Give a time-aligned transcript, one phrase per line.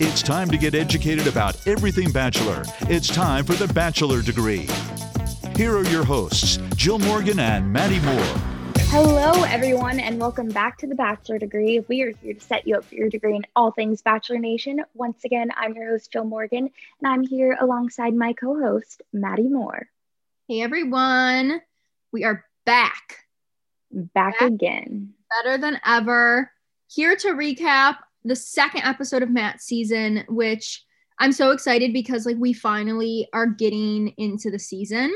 [0.00, 2.64] It's time to get educated about everything Bachelor.
[2.90, 4.66] It's time for the Bachelor degree.
[5.54, 8.74] Here are your hosts, Jill Morgan and Maddie Moore.
[8.88, 11.84] Hello, everyone, and welcome back to the Bachelor Degree.
[11.86, 14.82] We are here to set you up for your degree in all things Bachelor Nation.
[14.94, 16.70] Once again, I'm your host, Jill Morgan,
[17.00, 19.86] and I'm here alongside my co host, Maddie Moore.
[20.48, 21.60] Hey, everyone.
[22.10, 23.20] We are back.
[23.92, 25.14] Back, back again.
[25.30, 26.50] Better than ever.
[26.88, 30.84] Here to recap the second episode of Matt's season, which
[31.18, 35.14] I'm so excited because, like, we finally are getting into the season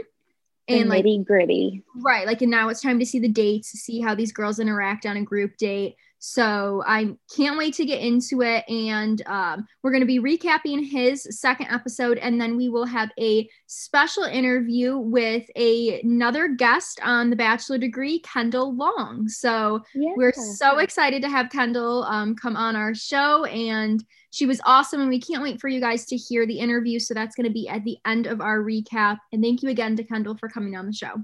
[0.69, 1.83] and like gritty.
[1.97, 2.27] Right.
[2.27, 5.17] Like, and now it's time to see the dates, see how these girls interact on
[5.17, 5.97] a group date.
[6.19, 8.65] So I can't wait to get into it.
[8.69, 12.19] And um, we're going to be recapping his second episode.
[12.19, 17.79] And then we will have a special interview with a, another guest on the bachelor
[17.79, 19.29] degree, Kendall Long.
[19.29, 20.13] So yeah.
[20.17, 23.45] we're so excited to have Kendall um, come on our show.
[23.45, 25.01] And she was awesome.
[25.01, 26.99] And we can't wait for you guys to hear the interview.
[26.99, 29.19] So that's going to be at the end of our recap.
[29.33, 31.15] And thank you again to Kendall for coming on the show.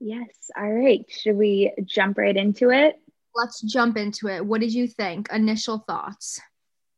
[0.00, 0.28] Yes.
[0.58, 1.06] All right.
[1.08, 3.00] Should we jump right into it?
[3.36, 4.44] Let's jump into it.
[4.44, 5.28] What did you think?
[5.32, 6.40] Initial thoughts.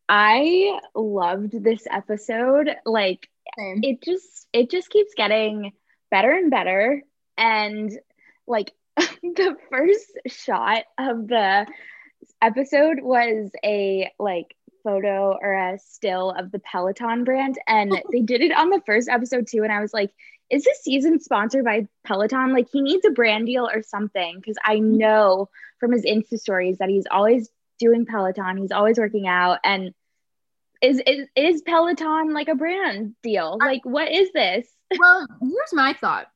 [0.08, 2.70] I loved this episode.
[2.86, 3.81] Like Same.
[3.83, 5.72] it just it just keeps getting
[6.11, 7.03] better and better
[7.36, 7.92] and
[8.47, 11.66] like the first shot of the
[12.41, 18.41] episode was a like photo or a still of the Peloton brand and they did
[18.41, 20.12] it on the first episode too and I was like
[20.51, 22.53] is this season sponsored by Peloton?
[22.53, 24.99] Like he needs a brand deal or something because I mm-hmm.
[24.99, 28.57] know from his Insta stories that he's always doing Peloton.
[28.57, 29.59] He's always working out.
[29.63, 29.93] And
[30.81, 33.59] is is, is Peloton like a brand deal?
[33.59, 34.67] Like what is this?
[34.99, 36.29] Well, here's my thought.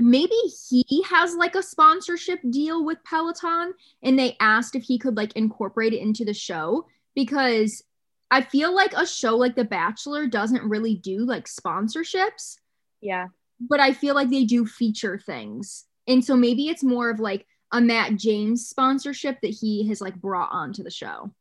[0.00, 0.34] Maybe
[0.68, 5.32] he has like a sponsorship deal with Peloton and they asked if he could like
[5.34, 7.84] incorporate it into the show because
[8.28, 12.56] I feel like a show like The Bachelor doesn't really do like sponsorships.
[13.00, 13.28] Yeah.
[13.60, 15.84] But I feel like they do feature things.
[16.06, 20.14] And so maybe it's more of like a Matt James sponsorship that he has like
[20.14, 21.32] brought onto the show.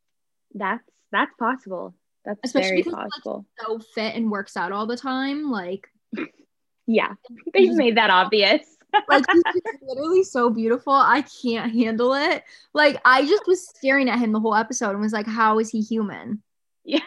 [0.54, 1.96] That's that's possible.
[2.26, 3.46] That's Especially very because possible.
[3.60, 5.52] Like, so fit and works out all the time.
[5.52, 5.88] Like
[6.88, 7.14] yeah,
[7.54, 8.62] They've made that obvious.
[9.10, 9.44] like he's
[9.82, 10.94] literally so beautiful.
[10.94, 12.44] I can't handle it.
[12.74, 15.70] Like I just was staring at him the whole episode and was like, how is
[15.70, 16.42] he human?
[16.84, 17.00] Yeah.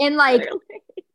[0.00, 0.60] And like Literally.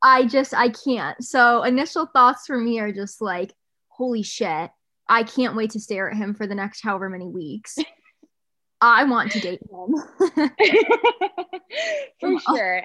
[0.06, 1.22] I just I can't.
[1.24, 3.52] So initial thoughts for me are just like,
[3.88, 4.70] holy shit.
[5.10, 7.80] I can't wait to stare at him for the next however many weeks.
[8.82, 9.96] I want to date him.
[12.20, 12.84] for sure.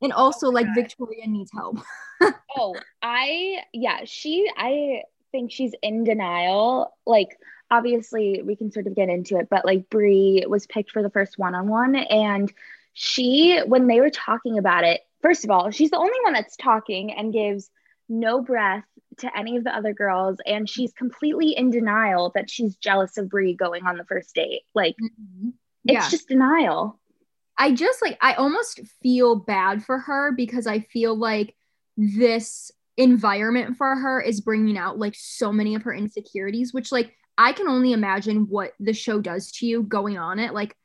[0.00, 0.74] And also, oh like God.
[0.74, 1.80] Victoria needs help.
[2.56, 6.94] oh, I yeah, she I think she's in denial.
[7.04, 7.38] Like,
[7.70, 11.10] obviously, we can sort of get into it, but like Bri was picked for the
[11.10, 12.50] first one-on-one, and
[12.94, 16.54] she when they were talking about it, first of all, she's the only one that's
[16.56, 17.70] talking and gives
[18.10, 18.84] no breath
[19.16, 20.36] to any of the other girls.
[20.44, 24.62] And she's completely in denial that she's jealous of Bri going on the first date.
[24.74, 25.50] Like, mm-hmm.
[25.84, 26.00] yeah.
[26.00, 27.00] it's just denial.
[27.56, 31.54] I just like, I almost feel bad for her because I feel like
[31.96, 37.14] this environment for her is bringing out like so many of her insecurities, which, like,
[37.38, 40.52] I can only imagine what the show does to you going on it.
[40.52, 40.76] Like,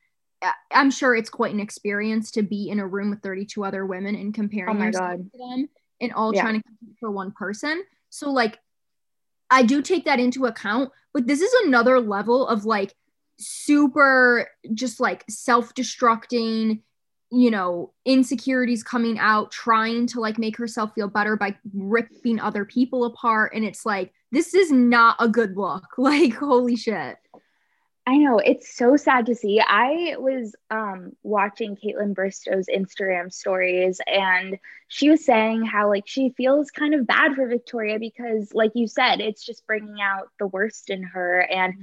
[0.72, 4.14] I'm sure it's quite an experience to be in a room with 32 other women
[4.14, 5.32] and oh comparing oh yourself God.
[5.32, 5.68] to them
[6.00, 6.42] and all yeah.
[6.42, 7.82] trying to compete for one person.
[8.08, 8.58] So like
[9.50, 12.94] I do take that into account, but this is another level of like
[13.38, 16.80] super just like self-destructing,
[17.32, 22.64] you know, insecurities coming out, trying to like make herself feel better by ripping other
[22.64, 25.84] people apart and it's like this is not a good look.
[25.98, 27.18] Like holy shit.
[28.10, 29.60] I know it's so sad to see.
[29.60, 36.30] I was um, watching Kaitlyn Bristowe's Instagram stories, and she was saying how like she
[36.30, 40.48] feels kind of bad for Victoria because, like you said, it's just bringing out the
[40.48, 41.74] worst in her, and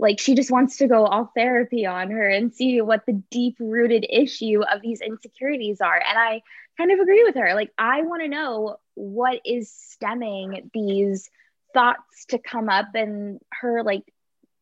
[0.00, 3.54] like she just wants to go all therapy on her and see what the deep
[3.60, 6.02] rooted issue of these insecurities are.
[6.04, 6.42] And I
[6.76, 7.54] kind of agree with her.
[7.54, 11.30] Like I want to know what is stemming these
[11.72, 14.02] thoughts to come up and her like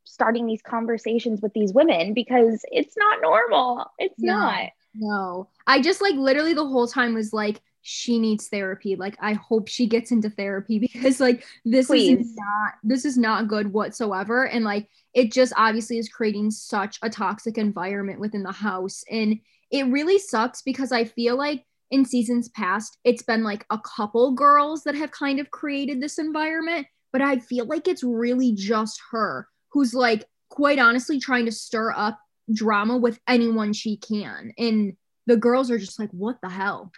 [0.04, 3.90] starting these conversations with these women because it's not normal.
[3.98, 4.70] It's no, not.
[4.94, 5.48] No.
[5.66, 8.96] I just like literally the whole time was like, she needs therapy.
[8.96, 12.20] Like I hope she gets into therapy because like this Please.
[12.20, 14.46] is not this is not good whatsoever.
[14.46, 19.04] And like it just obviously is creating such a toxic environment within the house.
[19.10, 19.38] And
[19.70, 24.32] it really sucks because I feel like in seasons past, it's been like a couple
[24.32, 29.00] girls that have kind of created this environment, but I feel like it's really just
[29.12, 32.18] her who's like quite honestly trying to stir up
[32.52, 34.52] drama with anyone she can.
[34.56, 36.90] And the girls are just like, what the hell?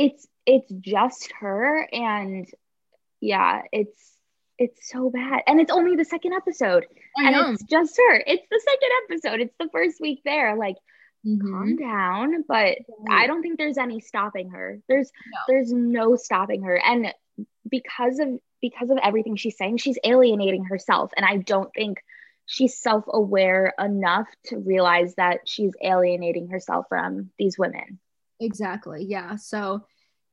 [0.00, 2.48] it's it's just her and
[3.20, 4.12] yeah, it's
[4.58, 5.42] it's so bad.
[5.46, 6.86] And it's only the second episode.
[7.16, 8.22] And it's just her.
[8.26, 9.40] It's the second episode.
[9.40, 10.56] It's the first week there.
[10.56, 10.76] Like
[11.26, 11.50] mm-hmm.
[11.50, 12.44] calm down.
[12.48, 12.78] But
[13.10, 14.80] I don't think there's any stopping her.
[14.88, 15.38] There's no.
[15.48, 16.76] there's no stopping her.
[16.76, 17.12] And
[17.68, 21.10] because of because of everything she's saying, she's alienating herself.
[21.16, 22.02] And I don't think
[22.46, 28.00] she's self-aware enough to realize that she's alienating herself from these women.
[28.40, 29.04] Exactly.
[29.04, 29.36] Yeah.
[29.36, 29.84] So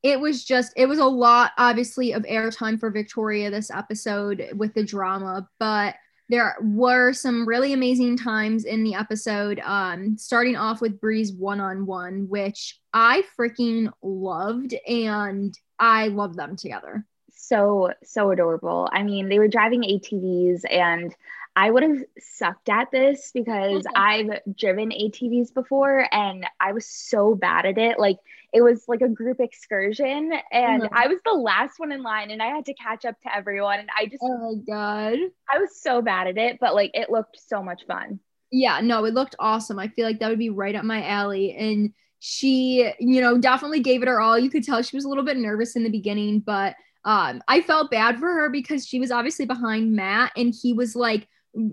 [0.04, 4.74] it was just it was a lot obviously of airtime for Victoria this episode with
[4.74, 5.96] the drama, but
[6.30, 12.28] there were some really amazing times in the episode um starting off with Bri's one-on-one
[12.28, 17.06] which I freaking loved and I love them together.
[17.48, 18.90] So so adorable.
[18.92, 21.16] I mean, they were driving ATVs and
[21.56, 27.34] I would have sucked at this because I've driven ATVs before and I was so
[27.34, 27.98] bad at it.
[27.98, 28.18] Like
[28.54, 30.96] it was like a group excursion and mm-hmm.
[30.96, 33.80] I was the last one in line and I had to catch up to everyone
[33.80, 35.18] and I just Oh my god.
[35.52, 38.20] I was so bad at it, but like it looked so much fun.
[38.52, 39.80] Yeah, no, it looked awesome.
[39.80, 43.80] I feel like that would be right up my alley and she, you know, definitely
[43.80, 44.38] gave it her all.
[44.38, 46.76] You could tell she was a little bit nervous in the beginning, but
[47.08, 50.96] um I felt bad for her because she was obviously behind Matt and he was
[50.96, 51.28] like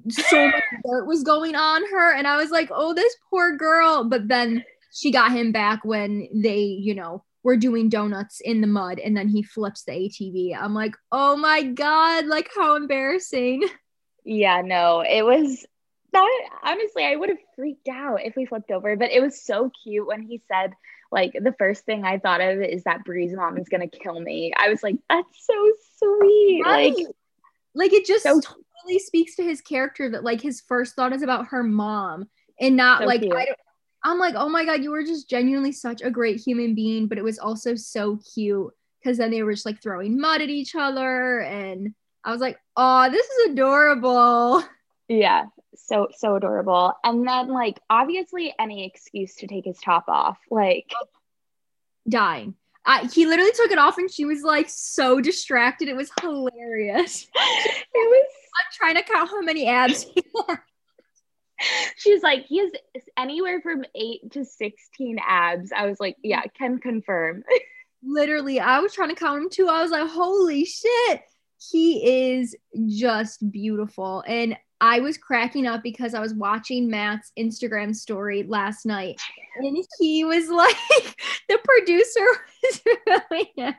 [0.09, 4.05] so much dirt was going on her and I was like, "Oh, this poor girl."
[4.05, 4.65] But then
[4.95, 9.17] she got him back when they, you know, were doing donuts in the mud and
[9.17, 10.57] then he flips the ATV.
[10.59, 13.69] I'm like, oh my God, like how embarrassing.
[14.25, 15.67] Yeah, no, it was
[16.13, 19.71] that honestly, I would have freaked out if we flipped over, but it was so
[19.83, 20.73] cute when he said,
[21.15, 24.53] like, the first thing I thought of is that Bri's mom is gonna kill me.
[24.55, 26.63] I was like, that's so sweet.
[26.65, 26.95] Right.
[26.95, 27.07] Like,
[27.75, 31.23] like it just so totally speaks to his character that like his first thought is
[31.23, 32.27] about her mom
[32.61, 33.33] and not so like cute.
[33.33, 33.59] I don't
[34.05, 37.17] I'm like, oh my God, you were just genuinely such a great human being, but
[37.17, 38.71] it was also so cute
[39.03, 41.41] because then they were just like throwing mud at each other.
[41.41, 44.63] And I was like, oh, this is adorable.
[45.09, 45.47] Yeah,
[45.77, 46.93] so, so adorable.
[47.03, 51.07] And then, like, obviously, any excuse to take his top off, like, oh.
[52.09, 52.55] dying.
[52.87, 55.89] I, he literally took it off and she was like so distracted.
[55.89, 57.27] It was hilarious.
[57.35, 58.27] it was
[58.57, 60.59] I'm trying to count how many abs he had.
[61.97, 62.71] She's like, he has
[63.17, 65.73] anywhere from eight to 16 abs.
[65.73, 67.45] I was like, yeah, can confirm.
[68.03, 69.69] Literally, I was trying to count him too.
[69.69, 71.23] I was like, holy shit.
[71.71, 72.55] He is
[72.87, 74.23] just beautiful.
[74.27, 79.19] And I was cracking up because I was watching Matt's Instagram story last night.
[79.57, 80.77] And he was like,
[81.49, 82.21] the producer
[82.63, 83.75] was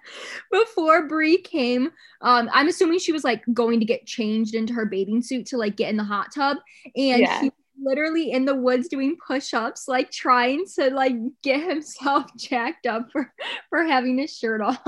[0.51, 1.91] before Bri came.
[2.21, 5.57] Um, I'm assuming she was like going to get changed into her bathing suit to
[5.57, 6.57] like get in the hot tub.
[6.95, 7.41] And yeah.
[7.41, 11.13] he literally in the woods doing push-ups like trying to like
[11.43, 13.29] get himself jacked up for
[13.69, 14.79] for having his shirt off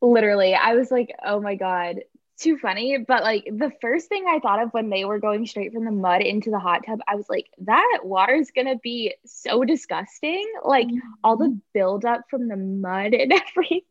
[0.00, 1.96] literally i was like oh my god
[2.42, 5.72] too funny but like the first thing i thought of when they were going straight
[5.72, 9.14] from the mud into the hot tub i was like that water is gonna be
[9.24, 10.98] so disgusting like mm-hmm.
[11.22, 13.82] all the buildup from the mud and everything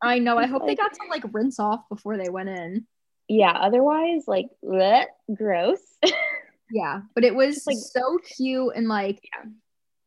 [0.00, 2.86] i know i hope like, they got to like rinse off before they went in
[3.28, 5.80] yeah otherwise like bleh, gross
[6.72, 9.50] Yeah, but it was like so cute and like yeah.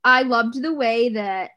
[0.03, 1.51] I loved the way that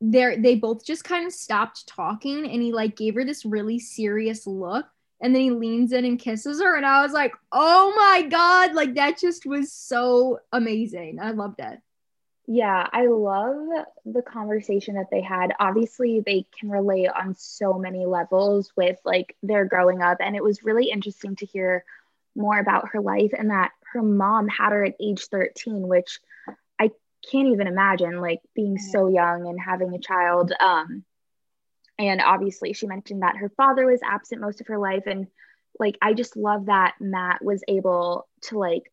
[0.00, 3.78] they they both just kind of stopped talking and he like gave her this really
[3.78, 4.86] serious look
[5.20, 8.74] and then he leans in and kisses her and I was like, "Oh my god,
[8.74, 11.80] like that just was so amazing." I loved it.
[12.48, 13.66] Yeah, I love
[14.04, 15.52] the conversation that they had.
[15.58, 20.44] Obviously, they can relate on so many levels with like their growing up and it
[20.44, 21.84] was really interesting to hear
[22.36, 26.20] more about her life and that her mom had her at age 13 which
[26.78, 26.90] i
[27.30, 31.02] can't even imagine like being so young and having a child um
[31.98, 35.04] and obviously she mentioned that her father was absent most of her life.
[35.06, 35.26] And
[35.78, 38.90] like i just love that matt was able to like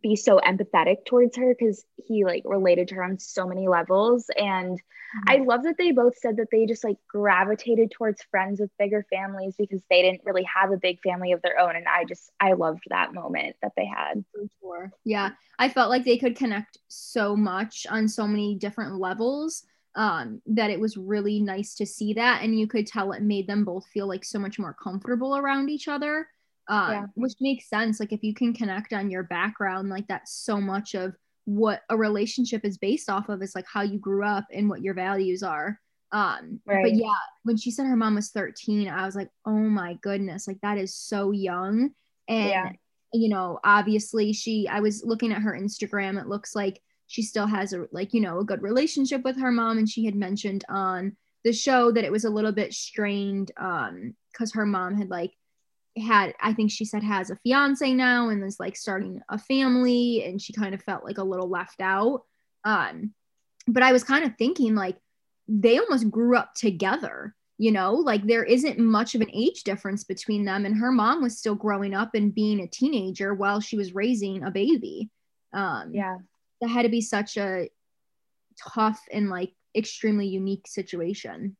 [0.00, 4.30] be so empathetic towards her because he like related to her on so many levels.
[4.36, 5.28] And mm-hmm.
[5.28, 9.04] i love that they both said that they just like gravitated towards friends with bigger
[9.10, 11.76] families because they didn't really have a big family of their own.
[11.76, 14.24] And i just i loved that moment that they had.
[14.32, 14.92] For sure.
[15.04, 15.30] Yeah.
[15.58, 19.64] I felt like they could connect so much on so many different levels
[19.94, 23.46] um that it was really nice to see that and you could tell it made
[23.46, 26.26] them both feel like so much more comfortable around each other
[26.68, 27.06] um, yeah.
[27.14, 28.00] which makes sense.
[28.00, 31.96] Like if you can connect on your background, like that's so much of what a
[31.96, 35.42] relationship is based off of is like how you grew up and what your values
[35.42, 35.78] are.
[36.12, 36.82] Um, right.
[36.84, 40.46] but yeah, when she said her mom was 13, I was like, oh my goodness,
[40.46, 41.90] like that is so young.
[42.28, 42.70] And yeah.
[43.12, 46.80] you know, obviously she I was looking at her Instagram, it looks like
[47.12, 49.76] she still has a like, you know, a good relationship with her mom.
[49.76, 51.14] And she had mentioned on
[51.44, 55.32] the show that it was a little bit strained um because her mom had like
[55.98, 60.24] had I think she said has a fiance now and is like starting a family
[60.24, 62.22] and she kind of felt like a little left out.
[62.64, 63.12] Um
[63.66, 64.96] but I was kind of thinking like
[65.46, 70.04] they almost grew up together, you know, like there isn't much of an age difference
[70.04, 73.76] between them and her mom was still growing up and being a teenager while she
[73.76, 75.10] was raising a baby.
[75.52, 76.16] Um yeah.
[76.62, 77.68] That had to be such a
[78.72, 81.56] tough and like extremely unique situation.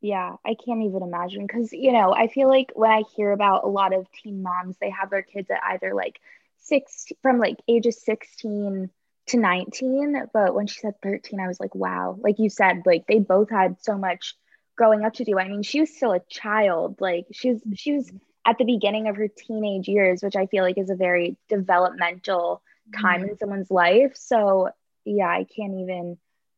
[0.00, 3.64] Yeah i can't even imagine because you know i feel like when i hear about
[3.64, 6.20] a lot of teen moms they have their kids at either like
[6.58, 8.90] six from like ages 16
[9.28, 12.18] to 19 but when she said 13 i was like wow.
[12.20, 14.34] Like you said like they both had so much
[14.76, 15.38] growing up to do.
[15.38, 18.18] I mean she was still a child like she was she was mm-hmm.
[18.44, 22.60] at the beginning of her teenage years which i feel like is a very developmental
[23.00, 23.30] time mm-hmm.
[23.30, 24.68] in someone's life so
[25.04, 26.16] yeah i can't even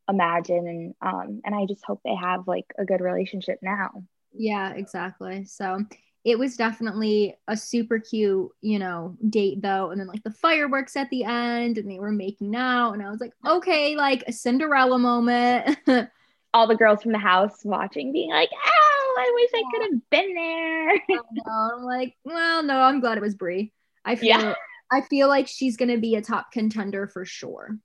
[0.09, 4.03] imagine and um and I just hope they have like a good relationship now.
[4.33, 5.45] Yeah, exactly.
[5.45, 5.83] So
[6.23, 9.91] it was definitely a super cute, you know, date though.
[9.91, 13.09] And then like the fireworks at the end and they were making out and I
[13.09, 15.77] was like, okay, like a Cinderella moment.
[16.53, 19.59] All the girls from the house watching being like, oh, I wish yeah.
[19.59, 21.19] I could have been there.
[21.45, 23.71] I'm like, well, no, I'm glad it was Bri.
[24.05, 24.55] I feel yeah.
[24.91, 27.77] I feel like she's gonna be a top contender for sure.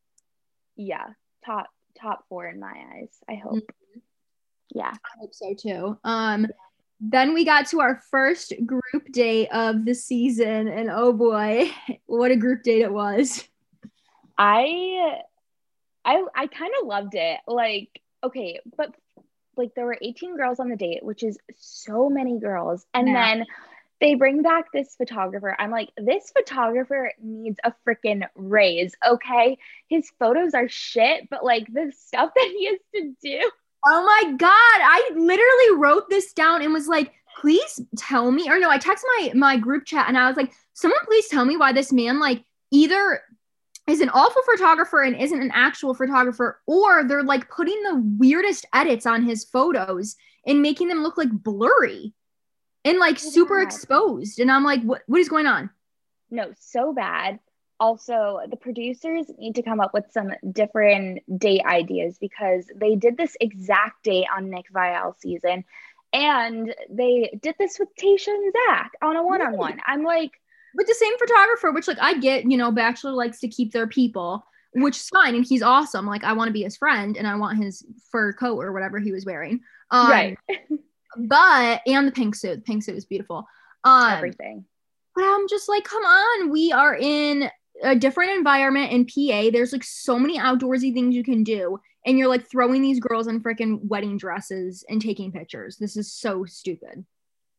[0.77, 1.09] Yeah,
[1.45, 1.69] top
[2.01, 3.17] top four in my eyes.
[3.29, 3.55] I hope.
[3.55, 3.99] Mm-hmm.
[4.75, 4.93] Yeah.
[4.93, 5.99] I hope so too.
[6.05, 6.47] Um
[7.05, 11.71] then we got to our first group date of the season and oh boy,
[12.07, 13.47] what a group date it was.
[14.39, 15.21] I
[16.05, 17.41] I I kind of loved it.
[17.47, 18.95] Like okay, but
[19.57, 22.87] like there were 18 girls on the date, which is so many girls.
[22.95, 23.37] And yeah.
[23.37, 23.47] then
[24.03, 25.55] they bring back this photographer.
[25.61, 29.57] I'm like, this photographer needs a freaking raise, okay?
[29.89, 33.51] His photos are shit, but like the stuff that he has to do.
[33.87, 34.51] Oh my God.
[34.51, 39.05] I literally wrote this down and was like, please tell me, or no, I texted
[39.19, 42.19] my my group chat and I was like, someone please tell me why this man
[42.19, 43.23] like either
[43.87, 48.67] is an awful photographer and isn't an actual photographer, or they're like putting the weirdest
[48.75, 52.15] edits on his photos and making them look like blurry
[52.85, 54.39] and like super exposed.
[54.39, 55.71] And I'm like, what, what is going on?
[56.31, 57.39] No, so bad.
[57.79, 63.17] Also, the producers need to come up with some different date ideas because they did
[63.17, 65.65] this exact date on Nick Viall season.
[66.13, 69.81] And they did this with Tayshia and Zac on a one on one.
[69.87, 70.33] I'm like,
[70.75, 73.87] with the same photographer, which like I get, you know, Bachelor likes to keep their
[73.87, 75.35] people, which is fine.
[75.35, 76.07] And he's awesome.
[76.07, 78.99] Like I want to be his friend and I want his fur coat or whatever
[78.99, 79.61] he was wearing.
[79.91, 80.39] Um, right.
[81.17, 82.57] but and the pink suit.
[82.57, 83.47] The pink suit was beautiful.
[83.85, 84.65] Um, Everything.
[85.15, 87.51] But I'm just like, come on, we are in
[87.83, 89.51] a different environment in PA.
[89.51, 93.27] There's like so many outdoorsy things you can do, and you're like throwing these girls
[93.27, 95.77] in freaking wedding dresses and taking pictures.
[95.77, 97.05] This is so stupid.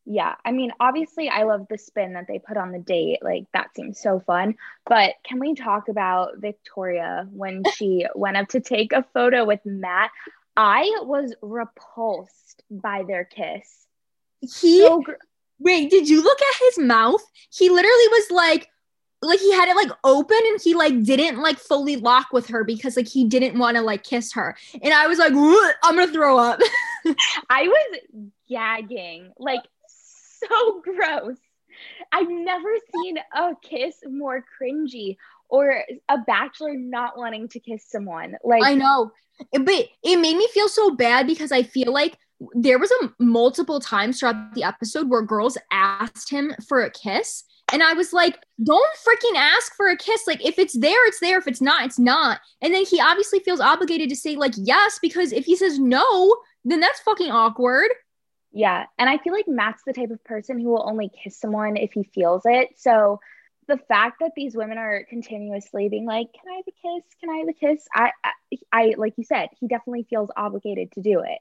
[0.06, 3.20] Yeah, I mean, obviously, I love the spin that they put on the date.
[3.22, 4.56] Like that seems so fun.
[4.86, 9.60] But can we talk about Victoria when she went up to take a photo with
[9.64, 10.10] Matt?
[10.56, 13.86] I was repulsed by their kiss.
[14.40, 15.12] He so gr-
[15.58, 17.22] wait, did you look at his mouth?
[17.50, 18.68] He literally was like,
[19.22, 22.62] like he had it like open and he like didn't like fully lock with her
[22.62, 24.56] because like he didn't want to like kiss her.
[24.82, 26.60] And I was like, I'm gonna throw up.
[27.50, 28.00] I was
[28.48, 29.62] gagging, like
[30.48, 31.38] so gross.
[32.12, 35.16] I've never seen a kiss more cringy
[35.54, 38.36] or a bachelor not wanting to kiss someone.
[38.42, 39.10] Like I know
[39.52, 42.16] but it made me feel so bad because I feel like
[42.52, 47.44] there was a multiple times throughout the episode where girls asked him for a kiss
[47.72, 50.26] and I was like, don't freaking ask for a kiss.
[50.26, 51.38] Like, if it's there, it's there.
[51.38, 52.40] If it's not, it's not.
[52.60, 56.36] And then he obviously feels obligated to say, like, yes, because if he says no,
[56.64, 57.90] then that's fucking awkward.
[58.52, 58.84] Yeah.
[58.98, 61.92] And I feel like Matt's the type of person who will only kiss someone if
[61.92, 62.68] he feels it.
[62.76, 63.18] So
[63.66, 67.04] the fact that these women are continuously being like, "Can I have a kiss?
[67.20, 68.30] Can I have a kiss?" I, I,
[68.72, 71.38] I, like you said, he definitely feels obligated to do it.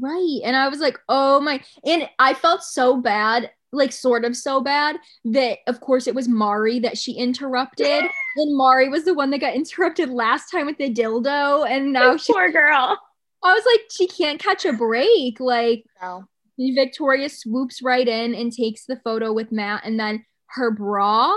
[0.00, 4.36] Right, and I was like, "Oh my!" And I felt so bad, like sort of
[4.36, 7.86] so bad that, of course, it was Mari that she interrupted,
[8.36, 12.16] and Mari was the one that got interrupted last time with the dildo, and now
[12.16, 12.98] she poor girl.
[13.44, 15.38] I was like, she can't catch a break.
[15.38, 16.24] Like, no.
[16.58, 21.36] Victoria swoops right in and takes the photo with Matt, and then her bra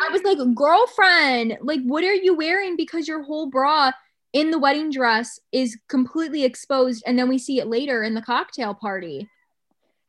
[0.00, 2.76] I was like, girlfriend, like, what are you wearing?
[2.76, 3.92] Because your whole bra
[4.32, 7.02] in the wedding dress is completely exposed.
[7.06, 9.28] And then we see it later in the cocktail party.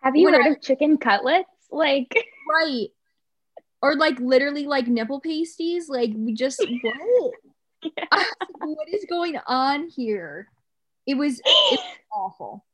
[0.01, 1.49] Have you when heard I, of chicken cutlets?
[1.71, 2.13] Like,
[2.49, 2.89] right.
[3.81, 5.89] Or like literally like nipple pasties.
[5.89, 7.33] Like, we just, what?
[7.81, 8.23] yeah.
[8.59, 10.47] what is going on here?
[11.07, 11.79] It was, it was
[12.13, 12.65] awful.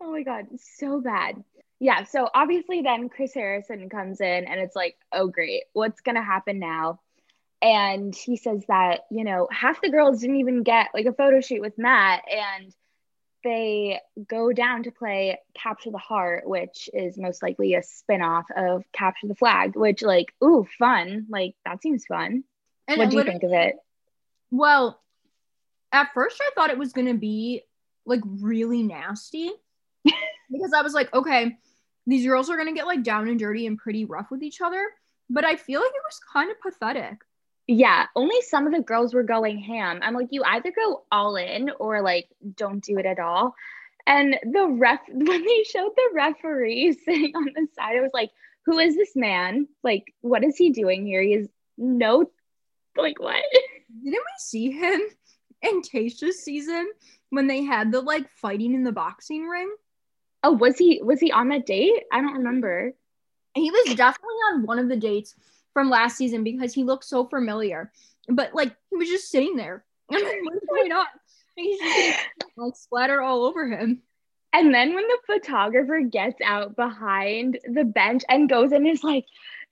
[0.00, 1.44] Oh my god, so bad.
[1.80, 6.22] Yeah, so obviously then Chris Harrison comes in and it's like, oh great, what's gonna
[6.22, 7.00] happen now?
[7.62, 11.40] And he says that, you know, half the girls didn't even get like a photo
[11.40, 12.74] shoot with Matt and
[13.42, 18.84] they go down to play Capture the Heart, which is most likely a spin-off of
[18.92, 21.26] Capture the Flag, which like, ooh, fun.
[21.30, 22.44] Like that seems fun.
[22.88, 23.76] And what do you think of it?
[24.50, 25.00] Well,
[25.92, 27.62] at first I thought it was gonna be
[28.04, 29.50] like really nasty.
[30.50, 31.56] because I was like, okay,
[32.06, 34.86] these girls are gonna get like down and dirty and pretty rough with each other.
[35.28, 37.18] But I feel like it was kind of pathetic.
[37.66, 40.00] Yeah, only some of the girls were going ham.
[40.02, 43.54] I'm like, you either go all in or like don't do it at all.
[44.06, 48.30] And the ref, when they showed the referee sitting on the side, I was like,
[48.66, 49.68] who is this man?
[49.82, 51.22] Like, what is he doing here?
[51.22, 52.30] He is no,
[52.96, 53.42] like, what?
[54.02, 55.00] Didn't we see him
[55.62, 56.90] in Tayshia's season
[57.30, 59.72] when they had the like fighting in the boxing ring?
[60.42, 62.04] Oh, was he was he on that date?
[62.12, 62.92] I don't remember.
[63.54, 65.34] He was definitely on one of the dates
[65.72, 67.92] from last season because he looked so familiar.
[68.28, 69.84] But like he was just sitting there.
[70.10, 71.06] I'm like, what's going on?
[71.56, 72.18] He's just
[72.56, 74.02] like splatter all over him.
[74.52, 79.24] And then when the photographer gets out behind the bench and goes and is like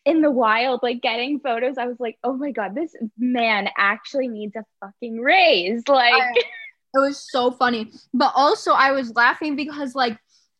[0.04, 4.28] in the wild, like getting photos, I was like, oh my god, this man actually
[4.28, 5.82] needs a fucking raise.
[5.88, 6.46] Like it
[6.94, 7.90] was so funny.
[8.14, 10.18] But also I was laughing because like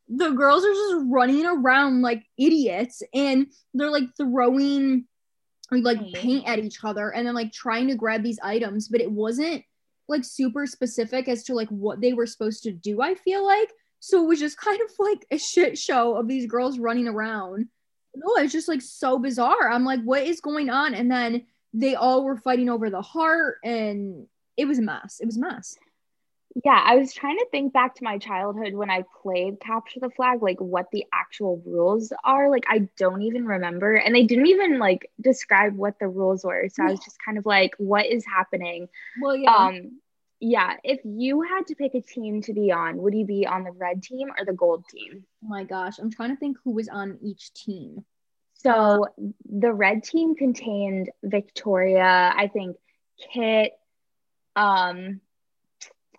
[0.08, 5.04] the girls are just running around like idiots and they're like throwing
[5.70, 9.10] like paint at each other and then like trying to grab these items but it
[9.10, 9.62] wasn't
[10.08, 13.70] like super specific as to like what they were supposed to do i feel like.
[14.00, 17.66] So it was just kind of like a shit show of these girls running around.
[18.14, 19.70] No it's just like so bizarre.
[19.70, 20.94] I'm like what is going on?
[20.94, 25.18] And then they all were fighting over the heart and it was a mess.
[25.20, 25.76] It was a mess
[26.64, 30.10] yeah, I was trying to think back to my childhood when I played Capture the
[30.10, 32.50] Flag, like what the actual rules are.
[32.50, 33.94] Like, I don't even remember.
[33.94, 36.68] And they didn't even like describe what the rules were.
[36.72, 38.88] So I was just kind of like, what is happening?
[39.20, 39.54] Well, yeah.
[39.54, 40.00] Um,
[40.40, 43.64] yeah, if you had to pick a team to be on, would you be on
[43.64, 45.24] the red team or the gold team?
[45.44, 48.04] Oh my gosh, I'm trying to think who was on each team.
[48.54, 49.06] So
[49.48, 52.76] the red team contained Victoria, I think
[53.32, 53.72] Kit,
[54.56, 55.20] um,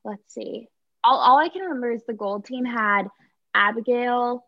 [0.03, 0.67] let's see.
[1.03, 3.03] All, all I can remember is the gold team had
[3.53, 4.45] Abigail,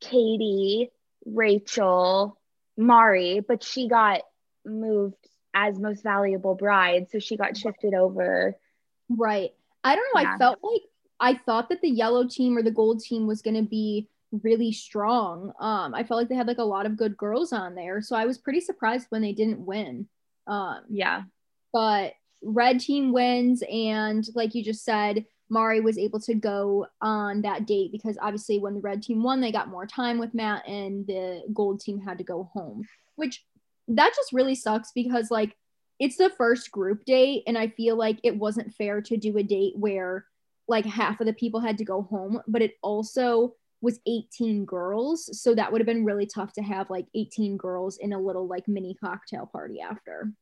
[0.00, 0.90] Katie,
[1.24, 2.38] Rachel,
[2.76, 4.22] Mari, but she got
[4.64, 5.16] moved
[5.54, 7.08] as most valuable bride.
[7.10, 8.56] So she got shifted over.
[9.08, 9.50] Right.
[9.84, 10.20] I don't know.
[10.20, 10.34] Yeah.
[10.34, 10.82] I felt like
[11.20, 14.72] I thought that the yellow team or the gold team was going to be really
[14.72, 15.52] strong.
[15.58, 18.02] Um, I felt like they had like a lot of good girls on there.
[18.02, 20.08] So I was pretty surprised when they didn't win.
[20.46, 21.22] Um, yeah.
[21.72, 27.42] But red team wins and like you just said mari was able to go on
[27.42, 30.66] that date because obviously when the red team won they got more time with matt
[30.68, 32.82] and the gold team had to go home
[33.16, 33.44] which
[33.88, 35.56] that just really sucks because like
[35.98, 39.42] it's the first group date and i feel like it wasn't fair to do a
[39.42, 40.26] date where
[40.68, 45.40] like half of the people had to go home but it also was 18 girls
[45.40, 48.46] so that would have been really tough to have like 18 girls in a little
[48.46, 50.32] like mini cocktail party after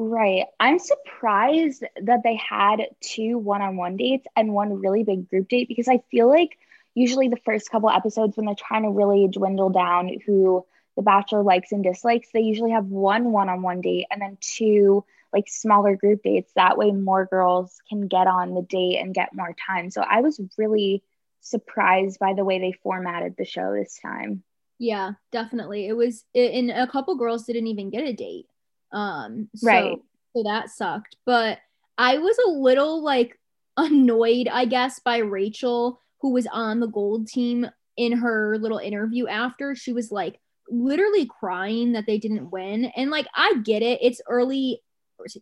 [0.00, 0.44] Right.
[0.60, 5.48] I'm surprised that they had two one on one dates and one really big group
[5.48, 6.56] date because I feel like
[6.94, 11.42] usually the first couple episodes, when they're trying to really dwindle down who the Bachelor
[11.42, 15.48] likes and dislikes, they usually have one one on one date and then two like
[15.48, 16.52] smaller group dates.
[16.54, 19.90] That way, more girls can get on the date and get more time.
[19.90, 21.02] So I was really
[21.40, 24.44] surprised by the way they formatted the show this time.
[24.78, 25.88] Yeah, definitely.
[25.88, 28.46] It was, and a couple girls didn't even get a date.
[28.92, 29.98] Um, so, right.
[30.34, 31.16] So that sucked.
[31.26, 31.58] But
[31.96, 33.38] I was a little like
[33.76, 39.26] annoyed, I guess, by Rachel, who was on the gold team in her little interview
[39.26, 39.74] after.
[39.74, 42.86] She was like literally crying that they didn't win.
[42.96, 43.98] And like, I get it.
[44.02, 44.82] It's early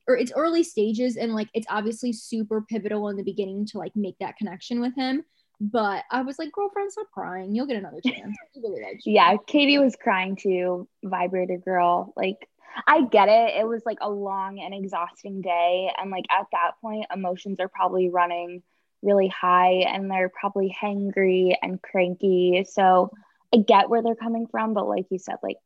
[0.09, 3.94] or it's early stages and like it's obviously super pivotal in the beginning to like
[3.94, 5.22] make that connection with him
[5.61, 7.54] but I was like, girlfriend, stop crying.
[7.54, 8.37] You'll get another chance.
[8.56, 10.88] Really yeah, Katie was crying too.
[11.04, 12.12] Vibrator girl.
[12.16, 12.48] Like
[12.86, 13.56] I get it.
[13.56, 15.90] It was like a long and exhausting day.
[15.96, 18.62] And like at that point, emotions are probably running
[19.02, 22.66] really high and they're probably hangry and cranky.
[22.68, 23.10] So
[23.54, 24.74] I get where they're coming from.
[24.74, 25.56] But like you said, like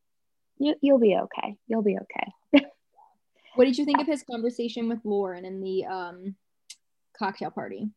[0.57, 1.55] you, you'll be okay.
[1.67, 2.65] You'll be okay.
[3.55, 6.35] what did you think of his conversation with Lauren in the um,
[7.17, 7.89] cocktail party?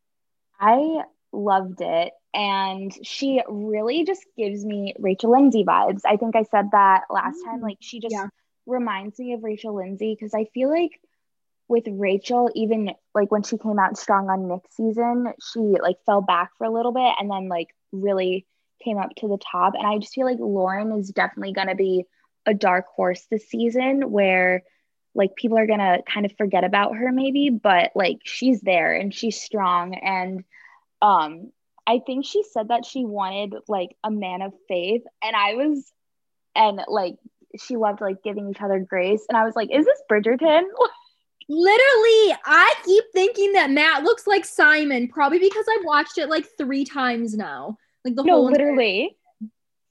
[0.59, 2.11] I loved it.
[2.33, 6.01] And she really just gives me Rachel Lindsay vibes.
[6.05, 7.61] I think I said that last time.
[7.61, 8.27] Like she just yeah
[8.65, 10.99] reminds me of Rachel Lindsay because I feel like
[11.67, 16.21] with Rachel, even like when she came out strong on Nick's season, she like fell
[16.21, 18.45] back for a little bit and then like really
[18.83, 19.73] came up to the top.
[19.75, 22.05] And I just feel like Lauren is definitely going to be
[22.45, 24.63] a dark horse this season where
[25.15, 28.93] like people are going to kind of forget about her maybe, but like she's there
[28.93, 29.95] and she's strong.
[29.95, 30.43] And
[31.01, 31.51] um,
[31.87, 35.03] I think she said that she wanted like a man of faith.
[35.23, 35.91] And I was,
[36.53, 37.15] and like,
[37.61, 39.25] she loved like giving each other grace.
[39.29, 40.63] And I was like, is this Bridgerton?
[41.47, 46.47] Literally, I keep thinking that Matt looks like Simon, probably because I've watched it like
[46.57, 47.77] three times now.
[48.03, 49.15] Like the whole, no, whole literally.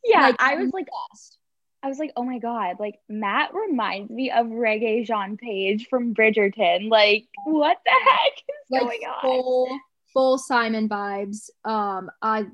[0.04, 1.38] Yeah, like, I was like, best.
[1.84, 6.88] I was like, oh my god, like Matt reminds me of Regé-Jean Page from Bridgerton.
[6.90, 9.20] Like, what the heck is like going on?
[9.20, 9.78] Full,
[10.12, 11.50] full Simon vibes.
[11.64, 12.46] Um, I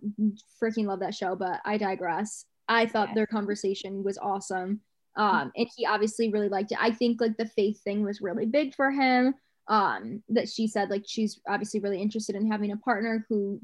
[0.61, 2.45] freaking love that show, but I digress.
[2.69, 4.81] I thought their conversation was awesome.
[5.21, 6.79] Um, and he obviously really liked it.
[6.81, 9.35] I think like the faith thing was really big for him.
[9.69, 13.61] Um, that she said like she's obviously really interested in having a partner who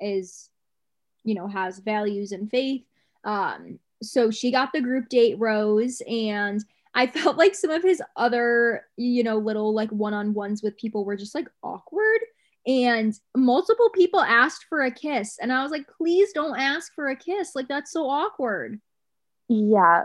[0.00, 0.48] is,
[1.24, 2.84] you know, has values and faith.
[3.24, 8.00] Um, so she got the group date rose and I felt like some of his
[8.14, 12.20] other, you know, little like one-on-ones with people were just like awkward
[12.64, 17.08] and multiple people asked for a kiss and I was like, "Please don't ask for
[17.08, 17.56] a kiss.
[17.56, 18.80] Like that's so awkward."
[19.52, 20.04] Yeah,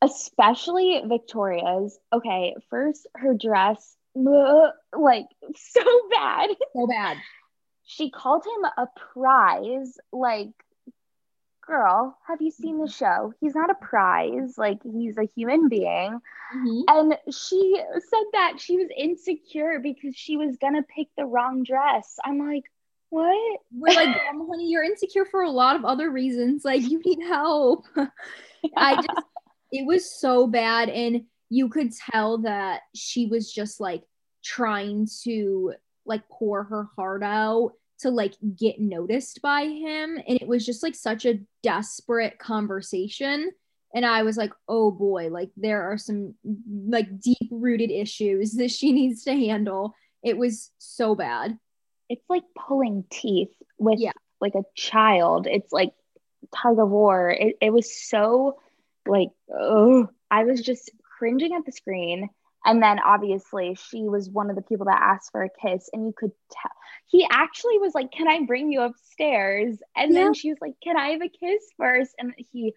[0.00, 1.98] especially Victoria's.
[2.10, 5.26] Okay, first her dress, like
[5.56, 6.48] so bad.
[6.72, 7.18] So bad.
[7.84, 9.98] She called him a prize.
[10.10, 10.52] Like,
[11.66, 13.34] girl, have you seen the show?
[13.42, 14.56] He's not a prize.
[14.56, 16.18] Like, he's a human being.
[16.56, 16.80] Mm-hmm.
[16.88, 22.18] And she said that she was insecure because she was gonna pick the wrong dress.
[22.24, 22.64] I'm like,
[23.10, 23.60] what?
[23.72, 26.64] We're like, um, honey, you're insecure for a lot of other reasons.
[26.64, 27.84] Like, you need help.
[28.76, 29.26] I just,
[29.72, 30.88] it was so bad.
[30.88, 34.04] And you could tell that she was just like
[34.44, 35.74] trying to
[36.06, 40.16] like pour her heart out to like get noticed by him.
[40.26, 43.50] And it was just like such a desperate conversation.
[43.92, 46.34] And I was like, oh boy, like there are some
[46.88, 49.94] like deep rooted issues that she needs to handle.
[50.22, 51.58] It was so bad
[52.10, 54.12] it's like pulling teeth with yeah.
[54.40, 55.46] like a child.
[55.46, 55.92] It's like
[56.54, 57.30] tug of war.
[57.30, 58.58] It, it was so
[59.06, 62.28] like, oh, I was just cringing at the screen.
[62.64, 66.04] And then obviously she was one of the people that asked for a kiss, and
[66.04, 66.72] you could tell
[67.06, 69.78] he actually was like, Can I bring you upstairs?
[69.96, 70.24] And yeah.
[70.24, 72.14] then she was like, Can I have a kiss first?
[72.18, 72.74] And he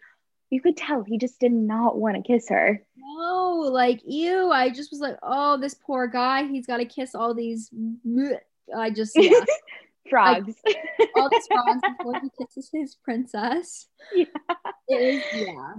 [0.50, 2.82] you could tell he just did not want to kiss her.
[2.96, 4.52] No, like ew.
[4.52, 6.46] I just was like, oh, this poor guy.
[6.46, 7.72] He's got to kiss all these
[8.76, 9.32] I just yeah.
[10.10, 10.56] frogs.
[10.66, 10.78] Like,
[11.16, 13.88] all the frogs before he kisses his princess.
[14.90, 15.00] Yeah.
[15.00, 15.74] Is yeah.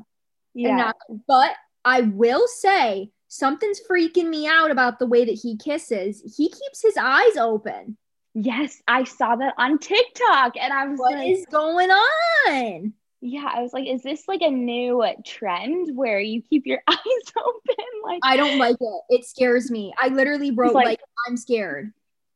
[0.54, 0.76] Yeah.
[0.76, 0.96] Not,
[1.28, 1.52] but
[1.84, 6.22] I will say something's freaking me out about the way that he kisses.
[6.36, 7.98] He keeps his eyes open.
[8.34, 12.94] Yes, I saw that on TikTok and I was what like, What is going on?
[13.20, 17.32] Yeah, I was like, is this like a new trend where you keep your eyes
[17.38, 17.84] open?
[18.02, 19.02] Like I don't like it.
[19.10, 19.92] It scares me.
[19.98, 21.92] I literally wrote like, like I'm scared.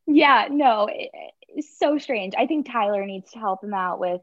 [0.09, 1.11] Yeah, no, it,
[1.47, 2.33] it's so strange.
[2.37, 4.21] I think Tyler needs to help him out with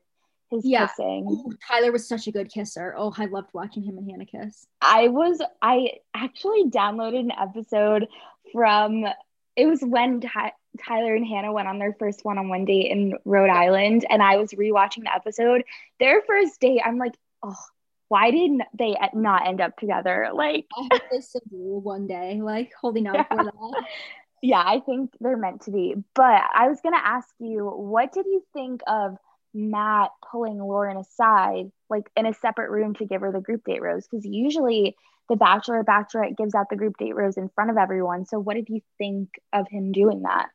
[0.50, 0.88] his yeah.
[0.88, 1.26] kissing.
[1.28, 2.94] Ooh, Tyler was such a good kisser.
[2.96, 4.66] Oh, I loved watching him and Hannah kiss.
[4.80, 8.08] I was I actually downloaded an episode
[8.52, 9.04] from
[9.56, 10.52] it was when Ty-
[10.84, 14.52] Tyler and Hannah went on their first one-on-one date in Rhode Island and I was
[14.52, 15.62] rewatching the episode.
[15.98, 17.56] Their first date, I'm like, "Oh,
[18.08, 22.40] why didn't they not end up together?" Like I hope they still do one day,
[22.42, 23.24] like holding out yeah.
[23.30, 23.84] for that
[24.46, 25.94] yeah, I think they're meant to be.
[26.14, 29.16] But I was gonna ask you, what did you think of
[29.52, 33.82] Matt pulling Lauren aside, like in a separate room to give her the group date
[33.82, 34.06] rose?
[34.06, 34.96] Because usually
[35.28, 38.24] the bachelor bachelorette gives out the group date rose in front of everyone.
[38.24, 40.48] So what did you think of him doing that?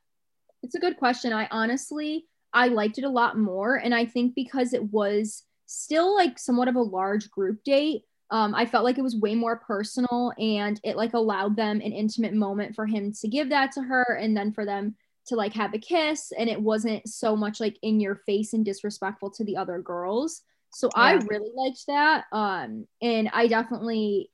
[0.64, 1.34] It's a good question.
[1.34, 3.76] I honestly I liked it a lot more.
[3.76, 8.56] And I think because it was still like somewhat of a large group date, um,
[8.56, 12.34] I felt like it was way more personal and it like allowed them an intimate
[12.34, 14.96] moment for him to give that to her and then for them
[15.28, 18.64] to like have a kiss and it wasn't so much like in your face and
[18.64, 20.42] disrespectful to the other girls.
[20.74, 21.04] So yeah.
[21.04, 22.24] I really liked that.
[22.32, 24.32] Um, and I definitely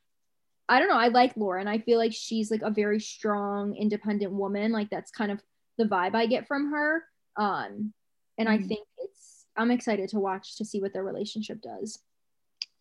[0.70, 1.68] I don't know, I like Lauren.
[1.68, 4.72] I feel like she's like a very strong, independent woman.
[4.72, 5.42] Like that's kind of
[5.78, 7.04] the vibe I get from her.
[7.36, 7.94] Um,
[8.38, 12.00] and mm I think it's I'm excited to watch to see what their relationship does.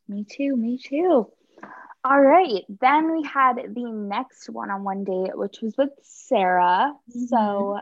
[0.09, 0.57] Me too.
[0.57, 1.31] Me too.
[2.05, 2.63] All right.
[2.81, 6.93] Then we had the next one on one date, which was with Sarah.
[7.11, 7.27] Mm-hmm.
[7.27, 7.81] So,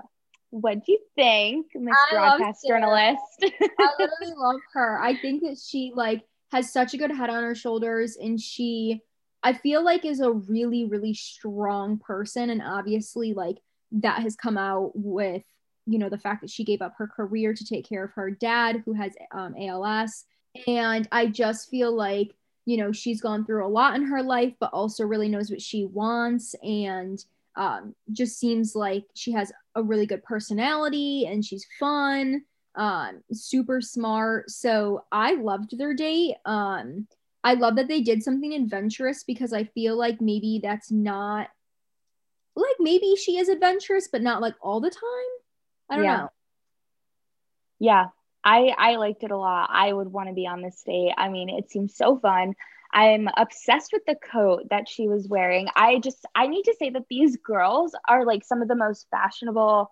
[0.48, 3.20] what do you think, Miss Broadcast Journalist?
[3.42, 5.02] I literally love her.
[5.02, 9.00] I think that she like has such a good head on her shoulders, and she,
[9.42, 12.48] I feel like is a really, really strong person.
[12.48, 13.58] And obviously, like
[13.92, 15.42] that has come out with,
[15.87, 18.30] you know, the fact that she gave up her career to take care of her
[18.30, 20.24] dad who has um, ALS.
[20.66, 24.54] And I just feel like, you know, she's gone through a lot in her life,
[24.60, 27.22] but also really knows what she wants and
[27.56, 32.42] um, just seems like she has a really good personality and she's fun,
[32.74, 34.50] um, super smart.
[34.50, 36.36] So I loved their date.
[36.44, 37.06] Um,
[37.42, 41.48] I love that they did something adventurous because I feel like maybe that's not
[42.56, 45.00] like maybe she is adventurous, but not like all the time.
[45.90, 46.16] I don't yeah.
[46.16, 46.28] know.
[47.80, 48.06] Yeah,
[48.44, 49.70] I I liked it a lot.
[49.72, 51.12] I would want to be on this date.
[51.16, 52.54] I mean, it seems so fun.
[52.92, 55.68] I'm obsessed with the coat that she was wearing.
[55.74, 59.07] I just I need to say that these girls are like some of the most
[59.11, 59.90] fashionable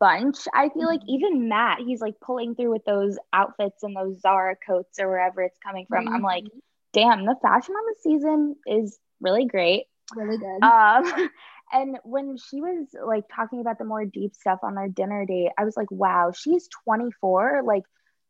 [0.00, 0.38] bunch.
[0.54, 1.10] I feel like mm-hmm.
[1.10, 5.42] even Matt, he's like pulling through with those outfits and those Zara coats or wherever
[5.42, 6.06] it's coming from.
[6.06, 6.14] Mm-hmm.
[6.14, 6.58] I'm like, mm-hmm
[6.92, 9.86] damn, the fashion on the season is really great.
[10.14, 10.62] Really good.
[10.62, 11.30] Um,
[11.72, 15.50] and when she was like talking about the more deep stuff on their dinner date,
[15.58, 17.62] I was like, wow, she's 24.
[17.64, 17.84] Like,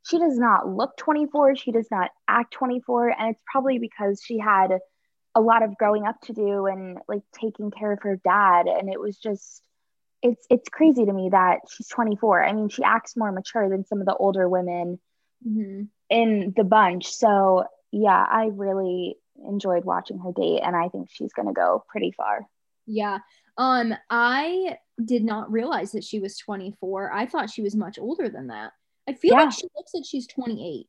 [0.09, 1.57] she does not look 24.
[1.57, 3.11] She does not act 24.
[3.11, 4.78] And it's probably because she had
[5.35, 8.66] a lot of growing up to do and like taking care of her dad.
[8.66, 9.62] And it was just,
[10.22, 12.44] it's it's crazy to me that she's 24.
[12.44, 15.00] I mean, she acts more mature than some of the older women
[15.46, 15.85] mm-hmm.
[16.11, 17.12] in the bunch.
[17.12, 19.16] So yeah, I really
[19.48, 22.46] enjoyed watching her date and I think she's going to go pretty far.
[22.87, 23.18] Yeah.
[23.57, 27.12] Um I did not realize that she was 24.
[27.12, 28.73] I thought she was much older than that.
[29.09, 29.45] I feel yeah.
[29.45, 30.87] like she looks like she's 28.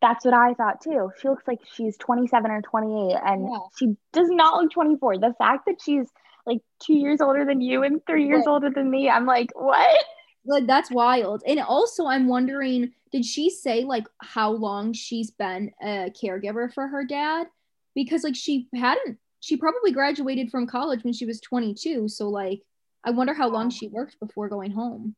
[0.00, 1.10] That's what I thought too.
[1.20, 3.58] She looks like she's 27 or 28 and yeah.
[3.78, 5.18] she does not look 24.
[5.18, 6.06] The fact that she's
[6.46, 10.04] like 2 years older than you and 3 years older than me, I'm like, "What?"
[10.46, 11.42] Like that's wild.
[11.46, 16.88] And also I'm wondering did she say like how long she's been a caregiver for
[16.88, 17.46] her dad?
[17.94, 22.62] Because like she hadn't she probably graduated from college when she was 22, so like
[23.04, 25.14] I wonder how long she worked before going home.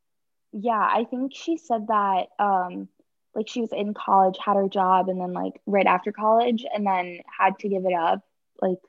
[0.51, 2.89] Yeah, I think she said that um
[3.33, 6.85] like she was in college, had her job and then like right after college and
[6.85, 8.21] then had to give it up.
[8.61, 8.79] Like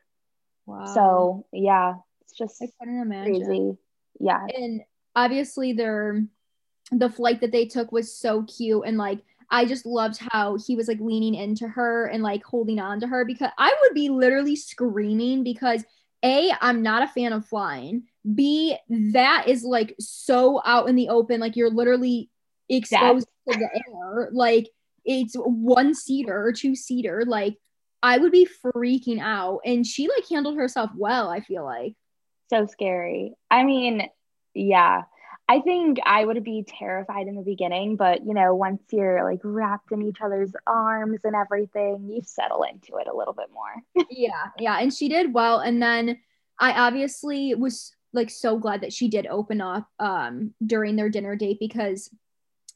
[0.67, 0.87] wow.
[0.87, 3.45] So, yeah, it's just I couldn't imagine.
[3.45, 3.79] crazy.
[4.19, 4.45] Yeah.
[4.45, 4.81] And
[5.15, 6.25] obviously their
[6.91, 9.21] the flight that they took was so cute and like
[9.51, 13.07] I just loved how he was like leaning into her and like holding on to
[13.07, 15.85] her because I would be literally screaming because
[16.23, 18.05] A, I'm not a fan of flying.
[18.35, 21.41] B, that is like so out in the open.
[21.41, 22.31] Like you're literally
[22.69, 24.29] exposed to the air.
[24.33, 24.69] Like
[25.05, 27.25] it's one seater or two seater.
[27.27, 27.57] Like
[28.03, 29.61] I would be freaking out.
[29.65, 31.95] And she like handled herself well, I feel like.
[32.51, 33.35] So scary.
[33.51, 34.09] I mean,
[34.55, 35.05] yeah.
[35.51, 39.41] I think I would be terrified in the beginning, but you know, once you're like
[39.43, 44.05] wrapped in each other's arms and everything, you settle into it a little bit more.
[44.11, 44.79] yeah, yeah.
[44.79, 45.61] And she did well.
[45.61, 46.19] And then
[46.59, 51.35] I obviously was like so glad that she did open up um during their dinner
[51.35, 52.11] date because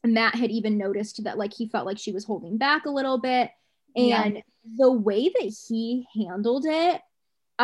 [0.03, 3.19] Matt had even noticed that like he felt like she was holding back a little
[3.19, 3.51] bit.
[3.95, 4.41] And yeah.
[4.77, 7.01] the way that he handled it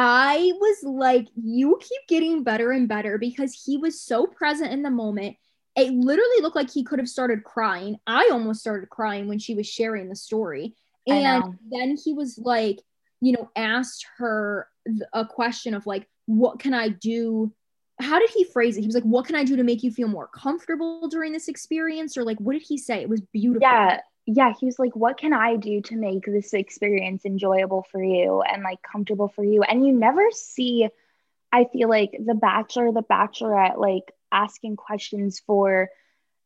[0.01, 4.81] I was like, you keep getting better and better because he was so present in
[4.81, 5.35] the moment.
[5.75, 7.97] It literally looked like he could have started crying.
[8.07, 10.73] I almost started crying when she was sharing the story.
[11.05, 12.79] And then he was like,
[13.19, 14.69] you know, asked her
[15.11, 17.51] a question of like, what can I do?
[17.99, 18.81] How did he phrase it?
[18.81, 21.49] He was like, what can I do to make you feel more comfortable during this
[21.49, 22.15] experience?
[22.15, 23.01] Or like, what did he say?
[23.01, 23.67] It was beautiful.
[23.67, 23.99] Yeah
[24.31, 28.41] yeah, he was like, What can I do to make this experience enjoyable for you
[28.41, 29.63] and like comfortable for you?
[29.63, 30.87] And you never see,
[31.51, 35.89] I feel like, the bachelor, the bachelorette, like asking questions for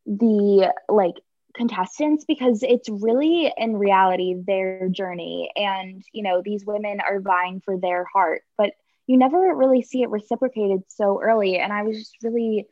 [0.05, 1.15] the like
[1.55, 5.51] contestants because it's really in reality their journey.
[5.57, 8.71] And, you know, these women are vying for their heart, but
[9.07, 11.57] you never really see it reciprocated so early.
[11.57, 12.65] And I was just really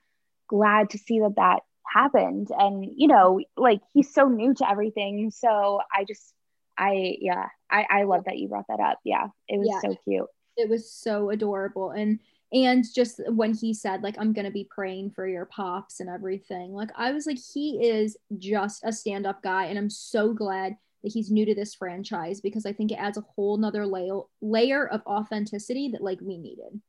[0.48, 1.64] glad to see that that
[1.94, 2.50] happened.
[2.58, 5.32] And you know like he's so new to everything.
[5.32, 6.34] So i just
[6.78, 9.00] i yeah i i love that you brought that up.
[9.04, 10.28] Yeah it was yeah, so cute.
[10.58, 11.92] It was so adorable.
[11.92, 12.20] And
[12.54, 16.74] and just when he said like i'm gonna be praying for your pops and everything
[16.74, 19.66] like i was like he is just a stand-up guy.
[19.66, 23.18] And i'm so glad that he's new to this franchise because i think it adds
[23.18, 26.82] a whole nother layer layer of authenticity that like we needed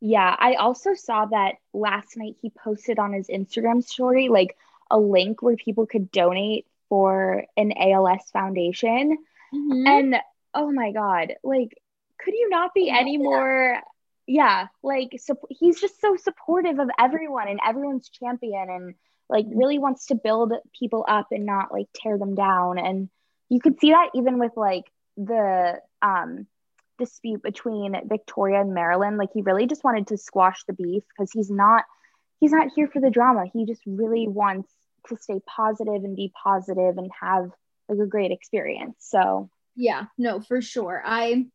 [0.00, 4.56] yeah, I also saw that last night he posted on his Instagram story like
[4.90, 9.18] a link where people could donate for an ALS foundation.
[9.52, 9.86] Mm-hmm.
[9.86, 10.16] And
[10.54, 11.76] oh my God, like,
[12.18, 13.80] could you not be any more?
[14.26, 18.94] Yeah, like, so he's just so supportive of everyone and everyone's champion and
[19.28, 22.78] like really wants to build people up and not like tear them down.
[22.78, 23.08] And
[23.48, 24.84] you could see that even with like
[25.16, 26.46] the, um,
[26.98, 29.18] dispute between Victoria and Marylynn.
[29.18, 31.84] Like he really just wanted to squash the beef because he's not
[32.40, 33.44] he's not here for the drama.
[33.52, 34.70] He just really wants
[35.08, 37.50] to stay positive and be positive and have
[37.88, 38.96] like a great experience.
[38.98, 41.02] So yeah, no, for sure.
[41.04, 41.46] I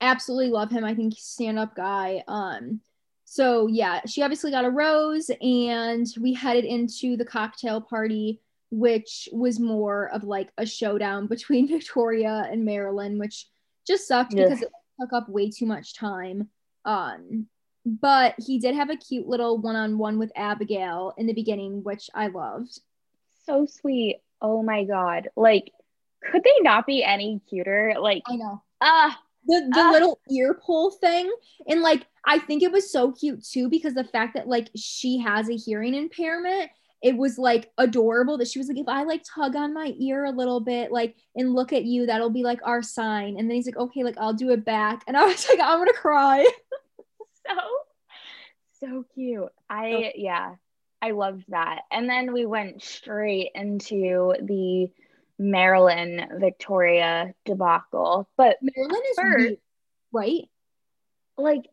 [0.00, 0.84] absolutely love him.
[0.84, 2.24] I think he's a stand up guy.
[2.26, 2.80] Um,
[3.24, 9.28] so yeah, she obviously got a rose, and we headed into the cocktail party, which
[9.32, 13.46] was more of like a showdown between Victoria and Marylynn, which
[13.86, 14.44] just sucked yeah.
[14.44, 14.70] because it
[15.00, 16.48] took up way too much time.
[16.84, 17.46] Um,
[17.84, 22.28] but he did have a cute little one-on-one with Abigail in the beginning, which I
[22.28, 22.80] loved.
[23.46, 24.20] So sweet.
[24.40, 25.28] Oh my god.
[25.36, 25.70] Like,
[26.30, 27.94] could they not be any cuter?
[27.98, 28.62] Like I know.
[28.80, 29.14] Ah, uh,
[29.46, 31.30] the the uh, little ear pull thing
[31.68, 35.18] and like i think it was so cute too because the fact that like she
[35.18, 36.70] has a hearing impairment
[37.04, 40.24] it was like adorable that she was like if i like tug on my ear
[40.24, 43.36] a little bit like and look at you that'll be like our sign.
[43.38, 45.04] And then he's like okay like i'll do it back.
[45.06, 46.44] And i was like i'm gonna cry.
[47.46, 47.58] So
[48.80, 49.50] so cute.
[49.68, 50.54] I yeah
[51.02, 51.82] i loved that.
[51.92, 54.88] And then we went straight into the
[55.38, 58.28] Marylynn Victoria debacle.
[58.38, 59.54] But Marylynn is first,
[60.12, 60.48] right?
[61.36, 61.66] Like,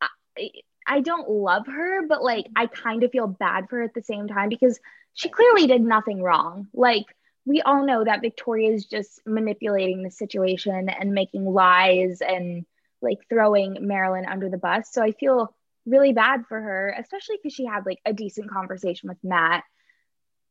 [0.00, 0.50] I,
[0.88, 4.02] I don't love her, but like, I kind of feel bad for her at the
[4.02, 4.80] same time because
[5.14, 6.68] she clearly did nothing wrong.
[6.72, 7.04] Like,
[7.44, 12.64] we all know that Victoria is just manipulating the situation and making lies and
[13.00, 14.92] like throwing Marylynn under the bus.
[14.92, 15.54] So I feel
[15.86, 19.64] really bad for her, especially because she had like a decent conversation with Matt.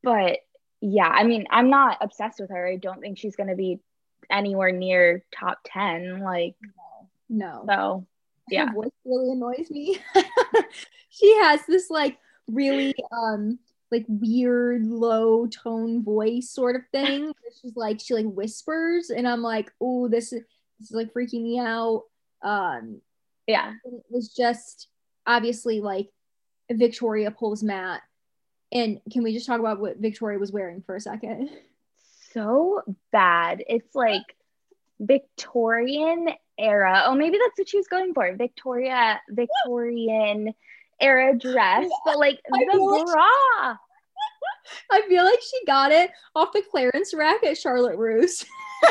[0.04, 0.40] But
[0.82, 2.68] yeah, I mean, I'm not obsessed with her.
[2.68, 3.80] I don't think she's going to be
[4.30, 6.22] anywhere near top 10.
[6.22, 6.56] Like,
[7.30, 7.64] no.
[7.64, 7.66] no.
[7.68, 8.08] So,
[8.50, 8.68] yeah.
[8.68, 10.00] Her voice really annoys me.
[11.10, 13.60] she has this like really, um,
[13.92, 17.34] like weird low tone voice sort of thing.
[17.62, 20.44] She's like, she like whispers, and I'm like, oh, this is,
[20.80, 22.04] this is like freaking me out.
[22.42, 23.02] Um,
[23.48, 23.74] yeah.
[23.86, 24.88] It was just
[25.26, 26.10] obviously like
[26.70, 28.02] Victoria pulls Matt
[28.72, 31.50] and can we just talk about what Victoria was wearing for a second?
[32.34, 32.82] So
[33.12, 33.64] bad.
[33.68, 34.24] It's like
[35.00, 37.04] Victorian era.
[37.06, 38.36] Oh, maybe that's what she was going for.
[38.36, 40.54] Victoria, Victorian
[41.00, 41.90] era dress, yeah.
[42.06, 43.70] but like I the bra.
[43.70, 43.78] Like
[45.06, 48.46] I feel like she got it off the clearance rack at Charlotte Russe.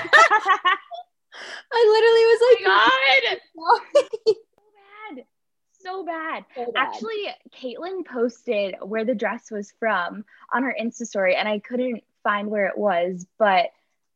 [1.72, 3.38] I literally was oh like, oh
[4.24, 4.34] God
[5.82, 6.44] so bad.
[6.54, 6.74] so bad.
[6.76, 12.02] Actually, Kaitlyn posted where the dress was from on her Insta story, and I couldn't
[12.22, 13.26] find where it was.
[13.38, 13.66] But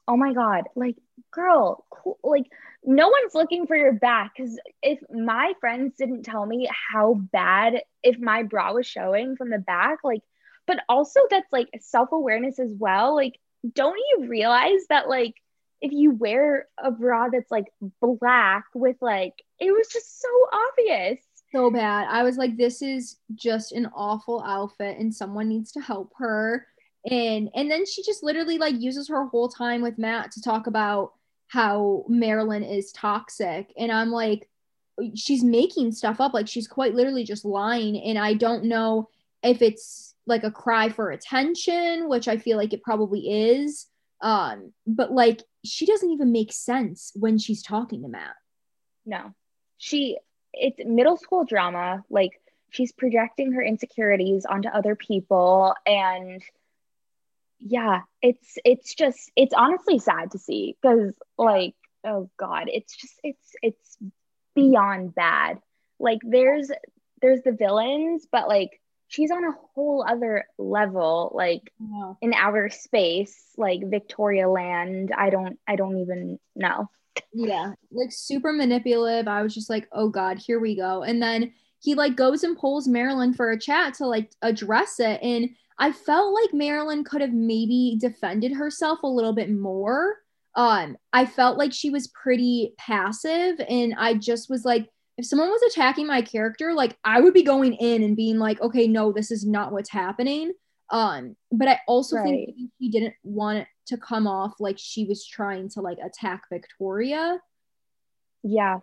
[0.09, 0.97] oh my god, like
[1.31, 2.45] girl, cool, like
[2.85, 7.83] no one's looking for your back because if my friends didn't tell me how bad
[8.03, 10.23] if my bra was showing from the back, like,
[10.67, 13.15] but also that's like self awareness as well.
[13.15, 13.39] Like,
[13.75, 15.35] don't you realize that like
[15.81, 17.67] if you wear a bra that's like
[18.01, 21.19] black with like it was just so obvious
[21.53, 22.07] so bad.
[22.09, 26.67] I was like, this is just an awful outfit and someone needs to help her.
[27.09, 30.67] And and then she just literally like uses her whole time with Matt to talk
[30.67, 31.13] about
[31.47, 33.73] how Marylynn is toxic.
[33.77, 34.49] And I'm like,
[35.15, 36.35] she's making stuff up.
[36.35, 37.97] Like she's quite literally just lying.
[37.97, 39.09] And I don't know
[39.43, 43.87] if it's like a cry for attention, which I feel like it probably is.
[44.21, 48.35] Um, but like she doesn't even make sense when she's talking to Matt.
[49.07, 49.35] No.
[49.79, 50.19] She
[50.53, 52.05] it's middle school drama.
[52.11, 56.43] Like she's projecting her insecurities onto other people and
[57.61, 63.15] yeah, it's it's just it's honestly sad to see because like oh god, it's just
[63.23, 63.99] it's it's
[64.55, 65.61] beyond bad.
[65.99, 66.71] Like there's
[67.23, 72.13] there's the villains, but like she's on a whole other level like yeah.
[72.21, 76.89] in outer space like victoria land i don't i don't even know
[77.33, 79.29] yeah, like super manipulative.
[79.29, 81.03] I was just like, oh God, here we go.
[81.03, 85.21] And then he like goes and pulls Marylynn for a chat to like address it.
[85.23, 90.17] And I felt like Marylynn could have maybe defended herself a little bit more.
[90.55, 95.49] Um, I felt like she was pretty passive, and I just was like, if someone
[95.49, 99.11] was attacking my character, like I would be going in and being like, okay, no,
[99.11, 100.53] this is not what's happening.
[100.91, 102.25] Um, but I also right.
[102.25, 107.39] think he didn't want to come off like she was trying to like attack Victoria.
[108.43, 108.81] Yeah.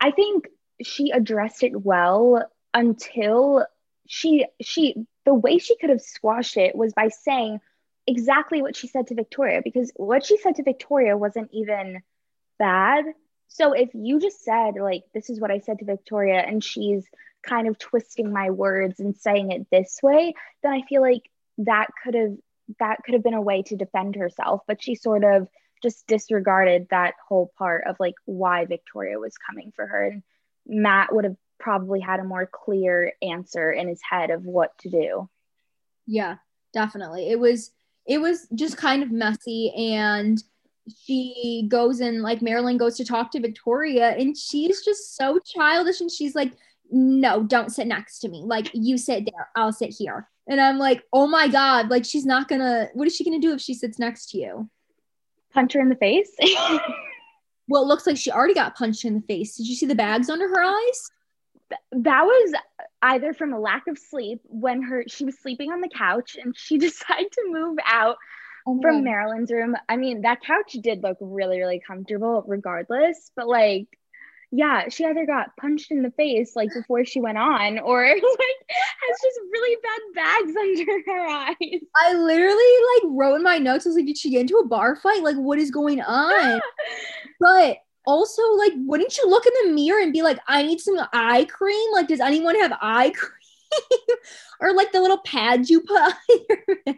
[0.00, 0.46] I think
[0.82, 3.66] she addressed it well until
[4.08, 7.60] she she the way she could have squashed it was by saying
[8.06, 12.02] exactly what she said to Victoria because what she said to Victoria wasn't even
[12.58, 13.04] bad.
[13.48, 17.04] So if you just said like this is what I said to Victoria and she's
[17.42, 21.22] kind of twisting my words and saying it this way, then I feel like
[21.58, 22.36] that could have
[22.78, 25.48] that could have been a way to defend herself, but she sort of
[25.82, 30.06] just disregarded that whole part of like why Victoria was coming for her.
[30.06, 30.22] And
[30.66, 34.90] Matt would have probably had a more clear answer in his head of what to
[34.90, 35.28] do.
[36.06, 36.36] Yeah,
[36.74, 37.30] definitely.
[37.30, 37.70] It was
[38.06, 40.42] it was just kind of messy and
[41.04, 46.00] she goes and like Marylynn goes to talk to Victoria and she's just so childish
[46.00, 46.52] and she's like
[46.94, 48.42] no, don't sit next to me.
[48.44, 50.28] Like you sit there, I'll sit here.
[50.46, 53.40] And I'm like, "Oh my god, like she's not going to what is she going
[53.40, 54.68] to do if she sits next to you?"
[55.54, 56.30] Punch her in the face?
[57.68, 59.56] well, it looks like she already got punched in the face.
[59.56, 61.10] Did you see the bags under her eyes?
[61.92, 62.54] That was
[63.02, 66.56] either from a lack of sleep when her she was sleeping on the couch and
[66.56, 68.16] she decided to move out
[68.66, 69.10] oh from God.
[69.10, 69.76] Marylynn's room.
[69.88, 73.88] I mean, that couch did look really, really comfortable regardless, but like
[74.54, 78.16] yeah, she either got punched in the face like before she went on, or like
[78.68, 81.80] has just really bad bags under her eyes.
[81.96, 84.66] I literally like wrote in my notes, I was like, did she get into a
[84.66, 85.22] bar fight?
[85.22, 86.60] Like, what is going on?
[87.40, 90.98] but also like wouldn't you look in the mirror and be like i need some
[91.12, 91.92] eye cream?
[91.92, 94.18] Like does anyone have eye cream?
[94.60, 96.96] Or like the little pads you put on your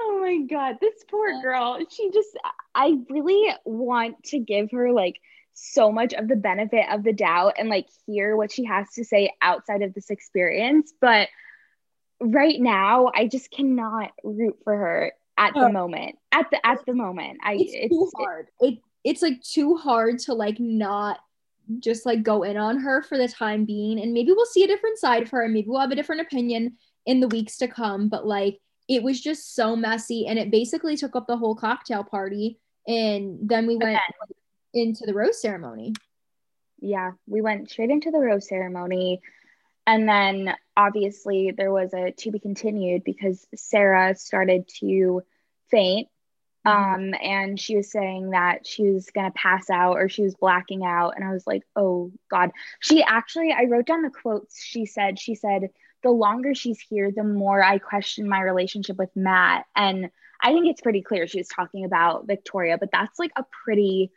[0.00, 2.36] oh my god this poor girl she just
[2.74, 5.20] i really want to give her like
[5.54, 9.04] so much of the benefit of the doubt and like hear what she has to
[9.04, 11.28] say outside of this experience but
[12.20, 15.72] right now i just cannot root for her at the oh.
[15.72, 17.38] moment at the at the moment.
[17.42, 18.48] I it's, it's too hard.
[18.60, 21.20] It, it's like too hard to like not
[21.78, 24.68] just like go in on her for the time being and maybe we'll see a
[24.68, 26.76] different side of her and maybe we'll have a different opinion
[27.06, 30.96] in the weeks to come but like it was just so messy and it basically
[30.96, 34.34] took up the whole cocktail party and then we went okay.
[34.74, 35.94] into the rose ceremony
[36.80, 39.20] yeah we went straight into the rose ceremony
[39.86, 45.22] and then obviously there was a to be continued because sarah started to
[45.70, 46.08] faint.
[46.64, 50.34] Um and she was saying that she was going to pass out or she was
[50.34, 52.50] blacking out and i was like oh god.
[52.80, 55.18] She actually i wrote down the quotes she said.
[55.18, 55.70] She said
[56.02, 59.66] the longer she's here the more i question my relationship with matt.
[59.76, 60.10] And
[60.42, 64.10] i think it's pretty clear she was talking about victoria but that's like a pretty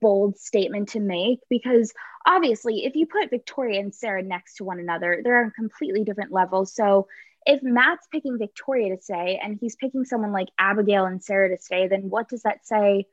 [0.00, 1.92] bold statement to make because
[2.26, 6.32] obviously if you put victoria and sarah next to one another they're on completely different
[6.32, 7.06] levels so
[7.48, 11.62] if Matt's picking Victoria to stay and he's picking someone like Abigail and Sarah to
[11.62, 13.06] stay, then what does that say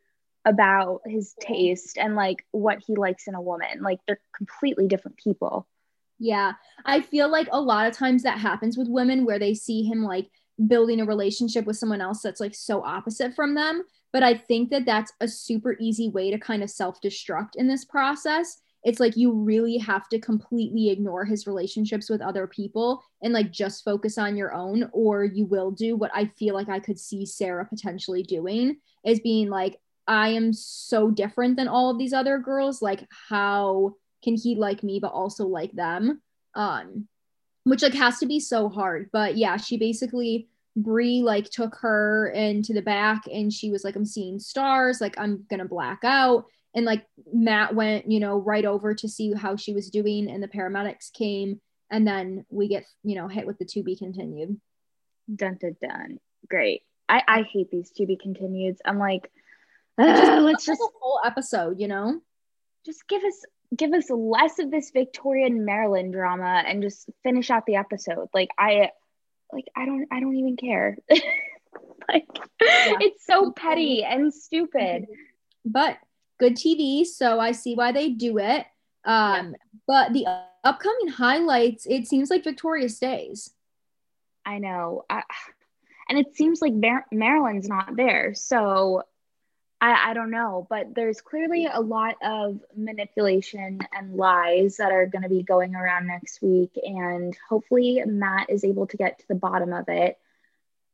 [0.43, 3.81] about his taste and like what he likes in a woman?
[3.81, 5.67] Like they're completely different people.
[6.19, 6.53] Yeah.
[6.85, 10.03] I feel like a lot of times that happens with women where they see him
[10.03, 10.29] like
[10.67, 13.83] building a relationship with someone else that's like so opposite from them.
[14.15, 17.67] But I think that that's a super easy way to kind of self destruct in
[17.67, 18.61] this process.
[18.85, 23.51] It's like you really have to completely ignore his relationships with other people and like
[23.51, 26.97] just focus on your own or you will do what i feel like i could
[26.97, 32.13] see sarah potentially doing is being like i am so different than all of these
[32.13, 32.81] other girls.
[32.81, 36.21] Like how can he like me but also like them?
[36.53, 37.09] Um
[37.65, 39.09] which like has to be so hard.
[39.11, 43.95] But yeah she basically Bri like took her into the back and she was like,
[43.95, 46.45] I'm seeing stars, like I'm gonna black out
[46.75, 50.43] and like Matt went, you know, right over to see how she was doing, and
[50.43, 54.59] the paramedics came, and then we get, you know, hit with the to be continued.
[55.33, 56.19] Dun dun dun.
[56.49, 56.83] Great.
[57.07, 58.77] I I hate these to be continueds.
[58.83, 59.31] I'm like,
[59.99, 62.19] just, let's just a whole episode, you know,
[62.85, 63.45] just give us
[63.75, 68.27] give us less of this Victorian Marylynn drama and just finish out the episode.
[68.33, 68.91] Like I,
[69.51, 70.97] like I don't I don't even care.
[72.09, 72.27] like
[72.61, 72.97] yeah.
[72.99, 75.07] it's so petty and stupid.
[75.65, 75.97] But
[76.39, 78.65] good TV, so I see why they do it.
[79.03, 79.51] Um, yeah.
[79.87, 80.27] But the
[80.63, 83.51] upcoming highlights, it seems like Victoria stays.
[84.45, 85.05] I know.
[85.09, 85.23] I,
[86.09, 88.33] and it seems like Mar- Marylynn's not there.
[88.35, 89.03] So
[89.85, 90.65] I, I don't know.
[90.69, 95.75] But there's clearly a lot of manipulation and lies that are going to be going
[95.75, 96.71] around next week.
[96.81, 100.17] And hopefully Matt is able to get to the bottom of it.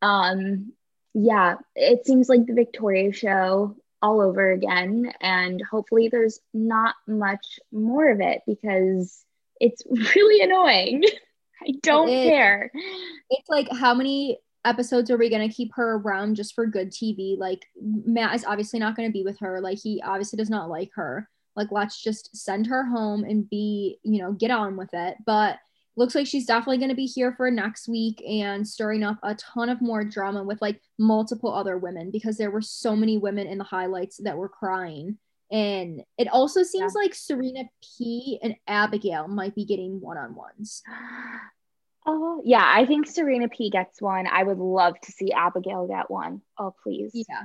[0.02, 0.74] Um,
[1.14, 5.14] yeah, it seems like the Victoria show all over again.
[5.22, 9.24] And hopefully, there's not much more of it because
[9.60, 9.84] it's
[10.16, 11.04] really annoying.
[11.64, 12.72] I don't it care.
[13.30, 16.92] It's like, how many episodes are we going to keep her around just for good
[16.92, 17.38] TV?
[17.38, 19.62] Like, Matt is obviously not going to be with her.
[19.62, 21.30] Like, he obviously does not like her.
[21.56, 25.18] Like, let's just send her home and be, you know, get on with it.
[25.26, 25.58] But
[25.98, 29.36] looks like she's definitely going to be here for next week and stirring up a
[29.36, 33.46] ton of more drama with like multiple other women because there were so many women
[33.46, 35.18] in the highlights that were crying.
[35.52, 37.02] And it also seems yeah.
[37.02, 37.66] like Serena
[37.98, 40.82] P and Abigail might be getting one on ones.
[42.06, 42.64] Oh, yeah.
[42.66, 44.28] I think Serena P gets one.
[44.28, 46.42] I would love to see Abigail get one.
[46.58, 47.12] Oh, please.
[47.14, 47.44] Yeah.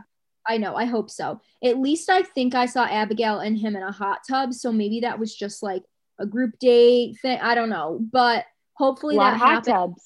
[0.49, 0.77] I know.
[0.77, 1.41] I hope so.
[1.63, 4.55] At least I think I saw Abigail and him in a hot tub.
[4.55, 5.83] So maybe that was just like
[6.19, 7.39] a group date thing.
[7.41, 8.45] I don't know, but
[8.75, 9.75] hopefully that hot happened.
[9.75, 10.03] tubs.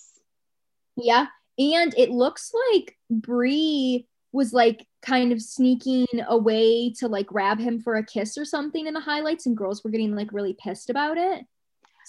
[0.96, 1.26] Yeah,
[1.58, 7.80] and it looks like Bri was like kind of sneaking away to like grab him
[7.80, 10.90] for a kiss or something in the highlights, and girls were getting like really pissed
[10.90, 11.44] about it.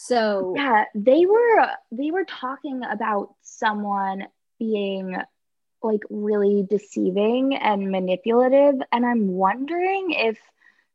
[0.04, 4.26] So yeah, they were they were talking about someone
[4.58, 5.16] being
[5.84, 10.40] like really deceiving and manipulative, and I'm wondering if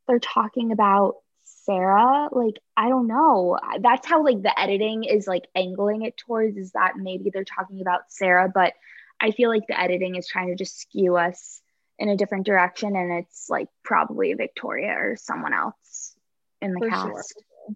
[0.07, 3.57] they're talking about Sarah, like I don't know.
[3.79, 7.79] That's how like the editing is like angling it towards is that maybe they're talking
[7.79, 8.73] about Sarah, but
[9.21, 11.61] I feel like the editing is trying to just skew us
[11.97, 16.13] in a different direction and it's like probably Victoria or someone else
[16.61, 17.05] in the for cast.
[17.07, 17.75] Sure.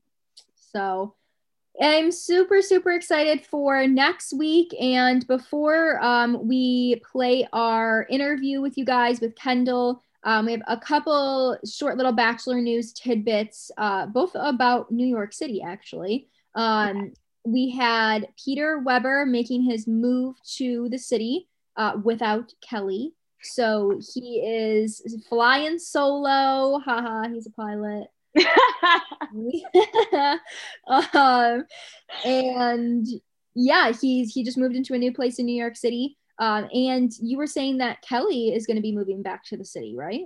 [0.73, 1.15] So
[1.80, 4.76] I'm super, super excited for next week.
[4.80, 10.61] And before um, we play our interview with you guys with Kendall, um, we have
[10.67, 16.28] a couple short little Bachelor news tidbits, uh, both about New York City, actually.
[16.55, 17.13] Um,
[17.43, 21.47] we had Peter Weber making his move to the city
[21.78, 23.13] uh, without Kelley.
[23.41, 26.80] So he is flying solo.
[26.80, 28.07] Haha, he's a pilot.
[31.13, 31.65] um,
[32.25, 33.07] and
[33.53, 36.17] yeah, he's he just moved into a new place in New York City.
[36.39, 39.65] Um, and you were saying that Kelley is going to be moving back to the
[39.65, 40.23] city, right?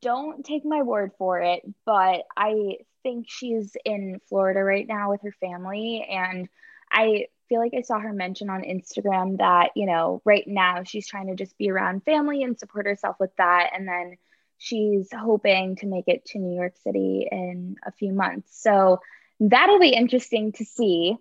[0.00, 5.22] Don't take my word for it, but I think she's in Florida right now with
[5.22, 6.06] her family.
[6.08, 6.48] And
[6.90, 11.08] I feel like I saw her mention on Instagram that, you know, right now she's
[11.08, 13.70] trying to just be around family and support herself with that.
[13.74, 14.16] And then
[14.62, 18.62] she's hoping to make it to New York City in a few months.
[18.62, 19.00] So
[19.40, 21.16] that'll be interesting to see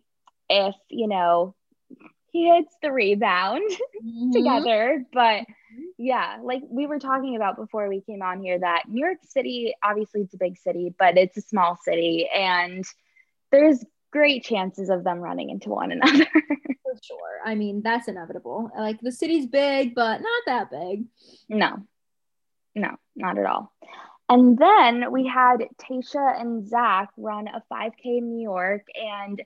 [0.47, 1.55] if, you know,
[2.27, 3.67] he hits the rebound
[4.05, 4.31] mm-hmm.
[4.31, 5.03] together.
[5.11, 5.81] But mm-hmm.
[5.97, 9.73] yeah, like we were talking about before we came on here, that New York City,
[9.83, 12.29] obviously, it's a big city, but it's a small city.
[12.29, 12.85] And
[13.51, 16.25] there's great chances of them running into one another.
[16.25, 17.39] For sure.
[17.43, 18.69] I mean, that's inevitable.
[18.77, 21.05] Like the city's big, but not that big.
[21.49, 21.77] No,
[22.75, 23.73] no, not at all.
[24.29, 29.41] And then we had Tayshia and Zac run a 5K in New York, and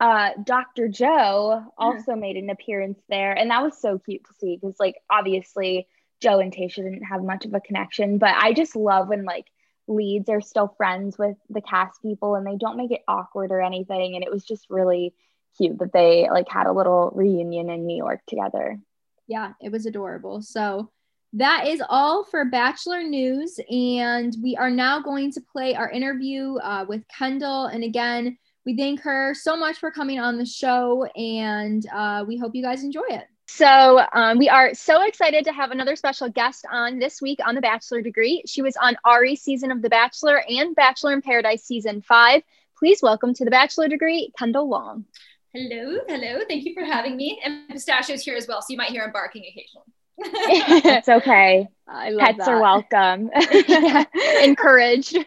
[0.00, 0.88] uh, Dr.
[0.88, 4.96] Joe also made an appearance there, and that was so cute to see because, like,
[5.10, 5.86] obviously
[6.20, 9.46] Joe and Tayshia didn't have much of a connection, but I just love when like
[9.88, 13.60] leads are still friends with the cast people and they don't make it awkward or
[13.60, 14.14] anything.
[14.14, 15.14] And it was just really
[15.56, 18.78] cute that they like had a little reunion in New York together.
[19.26, 20.42] Yeah, it was adorable.
[20.42, 20.90] So
[21.34, 26.56] that is all for Bachelor News, and we are now going to play our interview
[26.56, 27.66] uh, with Kendall.
[27.66, 32.36] And again we thank her so much for coming on the show, and uh, we
[32.36, 33.24] hope you guys enjoy it.
[33.48, 37.54] So, um, we are so excited to have another special guest on this week on
[37.54, 38.44] The Bachelor Degree.
[38.46, 42.42] She was on Arie's season of The Bachelor and Bachelor in Paradise season five.
[42.78, 45.04] Please welcome to The Bachelor Degree, Kendall Long.
[45.52, 46.40] Hello, hello.
[46.46, 47.40] Thank you for having me.
[47.44, 49.86] And Pistachio's here as well, so you might hear him barking occasionally.
[50.20, 51.68] It's okay.
[51.88, 52.48] I love Pets that.
[52.48, 53.30] are welcome.
[54.44, 55.18] Encouraged.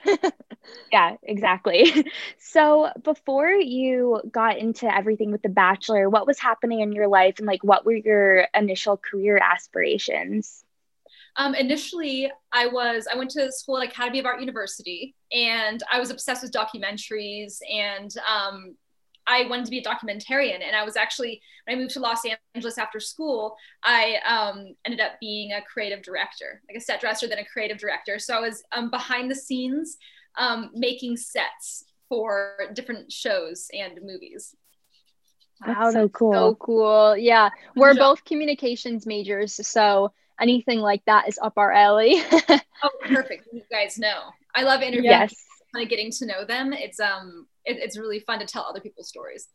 [0.93, 2.05] yeah, exactly.
[2.39, 7.39] So, before you got into everything with The Bachelor, what was happening in your life
[7.39, 10.63] and like what were your initial career aspirations?
[11.35, 15.99] Um, initially, I was I went to school at Academy of Art University, and I
[15.99, 18.75] was obsessed with documentaries and um,
[19.27, 20.61] I wanted to be a documentarian.
[20.65, 22.21] And I was actually, when I moved to Los
[22.55, 27.27] Angeles after school, I um, ended up being a creative director, like a set dresser,
[27.27, 28.19] then a creative director.
[28.19, 29.97] So I was um, behind the scenes
[30.37, 34.55] um, making sets for different shows and movies.
[35.65, 36.33] Wow, that's so cool.
[36.33, 37.17] So cool.
[37.17, 37.49] Yeah.
[37.75, 39.65] We're both communications majors.
[39.65, 42.21] So anything like that is up our alley.
[42.49, 43.47] oh, perfect.
[43.53, 44.31] You guys know.
[44.55, 45.35] I love interviewing yes.
[45.73, 46.73] kind of getting to know them.
[46.73, 49.47] It's um it, it's really fun to tell other people's stories.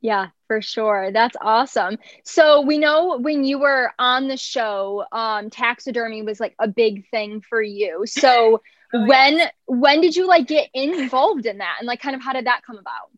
[0.00, 1.10] Yeah, for sure.
[1.12, 1.98] That's awesome.
[2.24, 7.06] So we know when you were on the show, um, taxidermy was like a big
[7.10, 8.04] thing for you.
[8.06, 8.62] So
[8.94, 12.32] oh, when when did you like get involved in that, and like kind of how
[12.32, 13.10] did that come about?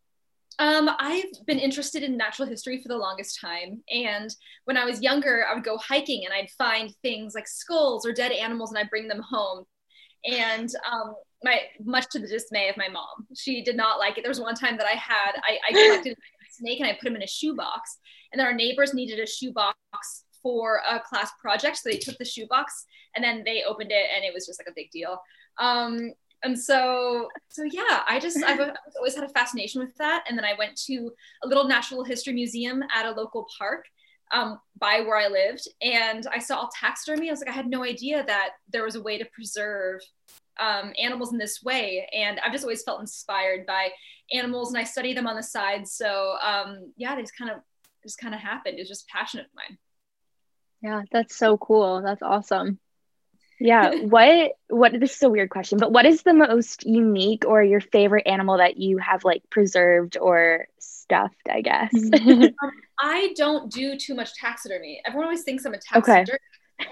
[0.58, 3.82] Um, I've been interested in natural history for the longest time.
[3.90, 8.06] And when I was younger, I would go hiking and I'd find things like skulls
[8.06, 9.64] or dead animals and I'd bring them home.
[10.24, 11.14] And um,
[11.44, 13.26] my much to the dismay of my mom.
[13.36, 14.22] She did not like it.
[14.22, 17.08] There was one time that I had I, I collected a snake and I put
[17.08, 17.98] him in a shoebox,
[18.32, 19.76] and then our neighbors needed a shoebox
[20.42, 22.84] for a class project, so they took the shoebox
[23.14, 25.18] and then they opened it, and it was just like a big deal.
[25.58, 26.12] Um,
[26.44, 30.36] and so so yeah, I just I've, I've always had a fascination with that, and
[30.36, 31.10] then I went to
[31.44, 33.84] a little natural history museum at a local park.
[34.32, 37.28] um, by where I lived, and I saw all taxidermy.
[37.28, 40.00] I was like, I had no idea that there was a way to preserve
[40.60, 43.90] um, animals in this way, and I've just always felt inspired by
[44.32, 45.86] animals, and I study them on the side.
[45.86, 47.58] So um, yeah, they just kind of
[48.02, 48.78] just kind of happened.
[48.78, 49.78] It was just passionate of mine.
[50.82, 52.02] Yeah, that's so cool.
[52.02, 52.78] That's awesome.
[53.60, 53.94] Yeah.
[54.02, 57.80] what what this is a weird question, but what is the most unique or your
[57.80, 61.92] favorite animal that you have like preserved or stuffed, I guess?
[62.12, 62.52] um,
[63.00, 65.00] I don't do too much taxidermy.
[65.06, 66.32] Everyone always thinks I'm a taxidermist.
[66.32, 66.38] Okay.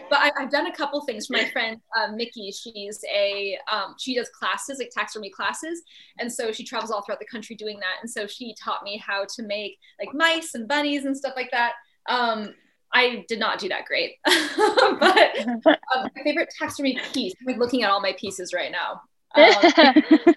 [0.09, 2.53] But I, have done a couple things for my friend uh, Mickey.
[2.53, 5.83] She's a um, she does classes like taxidermy classes,
[6.19, 7.97] and so she travels all throughout the country doing that.
[8.01, 11.51] And so she taught me how to make like mice and bunnies and stuff like
[11.51, 11.73] that.
[12.09, 12.55] Um,
[12.93, 14.17] I did not do that great.
[14.25, 19.03] but um, my favorite taxidermy piece, I'm looking at all my pieces right now.
[19.33, 20.35] Um,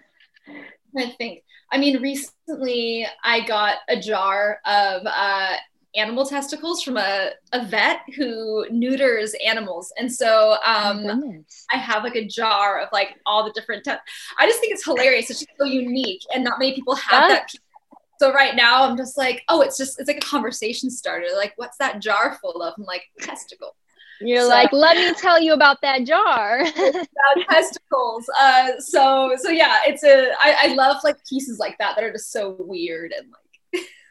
[0.97, 1.43] I think.
[1.71, 5.55] I mean, recently I got a jar of uh,
[5.95, 9.93] animal testicles from a, a vet who neuters animals.
[9.97, 13.91] And so um, oh I have like a jar of like all the different, te-
[14.37, 15.29] I just think it's hilarious.
[15.29, 17.49] It's just so unique and not many people have that
[18.19, 21.27] so right now I'm just like, oh, it's just it's like a conversation starter.
[21.35, 22.73] Like, what's that jar full of?
[22.77, 23.75] I'm like, testicle.
[24.21, 26.61] You're so, like, let me tell you about that jar.
[26.75, 28.29] about testicles.
[28.39, 32.13] Uh, so so yeah, it's a I, I love like pieces like that that are
[32.13, 33.27] just so weird and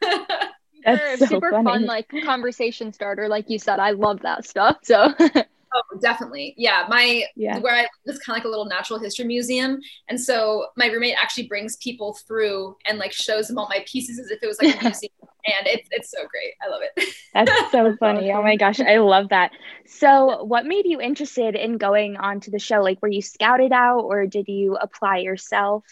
[0.03, 0.29] like
[0.85, 1.65] That's so super funny.
[1.65, 5.15] fun like conversation starter like you said i love that stuff so
[5.75, 6.55] Oh, definitely.
[6.59, 6.87] Yeah.
[6.89, 7.59] My yeah.
[7.59, 9.81] where I is kind of like a little natural history museum.
[10.09, 14.19] And so my roommate actually brings people through and like shows them all my pieces
[14.19, 15.13] as if it was like a museum.
[15.47, 16.53] and it's it's so great.
[16.63, 17.15] I love it.
[17.35, 18.33] That's so funny.
[18.33, 19.53] Oh my gosh, I love that.
[19.87, 22.83] So what made you interested in going on to the show?
[22.83, 25.85] Like were you scouted out or did you apply yourself?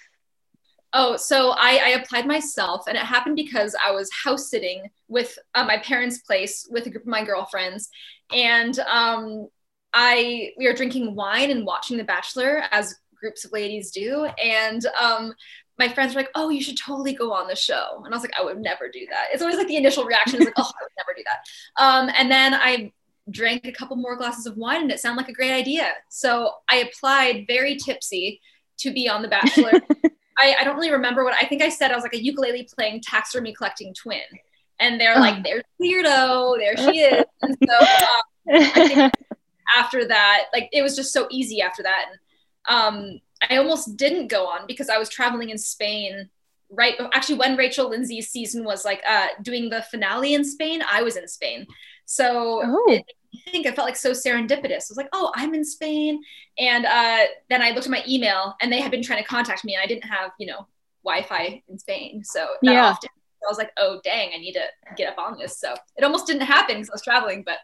[0.93, 5.39] Oh, so I, I, applied myself, and it happened because I was house sitting with
[5.55, 7.91] uh, my parents' place with a group of my girlfriends,
[8.35, 9.49] and um,
[9.93, 14.85] I we were drinking wine and watching The Bachelor as groups of ladies do, and
[15.01, 15.33] um,
[15.79, 18.23] my friends were like, "Oh, you should totally go on the show," and I was
[18.23, 20.63] like, "I would never do that." It's always like the initial reaction is like, "Oh,
[20.63, 22.93] I would never do that," um, and then I
[23.31, 25.93] drank a couple more glasses of wine, and it sounded like a great idea.
[26.09, 28.41] So I applied very tipsy
[28.79, 29.73] to be on The Bachelor.
[30.41, 31.91] I, I, don't really remember what I think I said.
[31.91, 34.23] I was like a ukulele playing tax taxidermy collecting twin,
[34.79, 35.43] and they're like, oh.
[35.45, 39.11] "There's weirdo, there she is." And so um,
[39.77, 42.07] after that, like it was just so easy after that.
[42.11, 42.19] And
[42.69, 46.31] um, I almost didn't go on because I was traveling in Spain
[46.73, 51.03] right actually when Rachel Lindsay's season was like uh, doing the finale in Spain, I
[51.03, 51.67] was in Spain.
[52.07, 52.85] So oh.
[52.89, 53.05] it,
[53.35, 54.71] I think I felt like so serendipitous.
[54.71, 56.23] I was like, oh, I'm in Spain.
[56.59, 59.65] And uh, then I looked at my email and they had been trying to contact
[59.65, 60.67] me and I didn't have, you know,
[61.05, 62.25] Wi-Fi in Spain.
[62.25, 62.87] So yeah.
[62.87, 63.11] often.
[63.43, 64.65] I was like, oh dang, I need to
[64.97, 65.59] get up on this.
[65.59, 67.59] So it almost didn't happen because I was traveling, but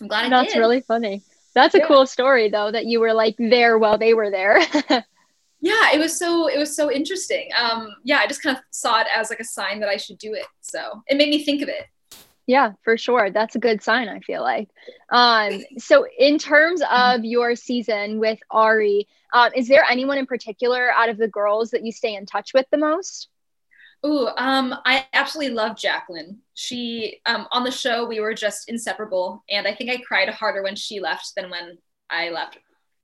[0.00, 0.58] I'm glad I That's did.
[0.58, 1.22] really funny.
[1.54, 1.86] That's a yeah.
[1.86, 4.58] cool story though that you were like there while they were there.
[5.60, 7.50] yeah, it was so it was so interesting.
[7.56, 10.18] Um, yeah, I just kind of saw it as like a sign that I should
[10.18, 10.46] do it.
[10.60, 11.86] So it made me think of it.
[12.46, 13.30] Yeah, for sure.
[13.30, 14.68] That's a good sign, I feel like.
[15.10, 20.92] Um, so in terms of your season with Arie, um, is there anyone in particular
[20.92, 23.28] out of the girls that you stay in touch with the most?
[24.04, 26.38] Ooh, um, I absolutely love Jacqueline.
[26.54, 30.62] She um, on the show we were just inseparable, and I think I cried harder
[30.62, 31.78] when she left than when
[32.10, 32.58] I left.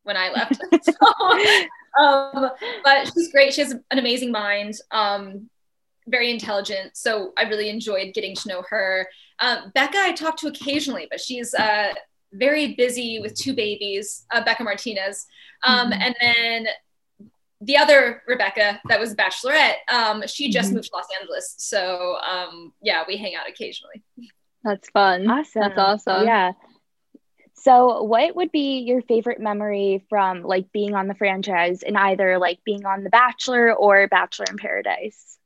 [0.05, 2.51] When I left, so, um,
[2.85, 3.55] but she's great.
[3.55, 5.49] She has an amazing mind, um,
[6.07, 6.97] very intelligent.
[6.97, 9.09] So I really enjoyed getting to know her.
[9.43, 11.93] Uh, Bekah, I talk to occasionally, but she's uh,
[12.33, 14.25] very busy with two babies.
[14.31, 15.27] Uh, Bekah Martinez,
[15.65, 16.01] um, mm-hmm.
[16.01, 16.67] and then
[17.61, 20.77] the other Rebecca that was Bachelorette, um, she just mm-hmm.
[20.77, 21.55] moved to Los Angeles.
[21.59, 24.03] So um, yeah, we hang out occasionally.
[24.65, 25.29] That's fun.
[25.29, 25.63] Awesome.
[25.63, 26.27] That's awesome.
[26.27, 26.53] Yeah.
[27.55, 32.39] So what would be your favorite memory from like being on the franchise and either
[32.39, 35.39] like being on The Bachelor or Bachelor in Paradise?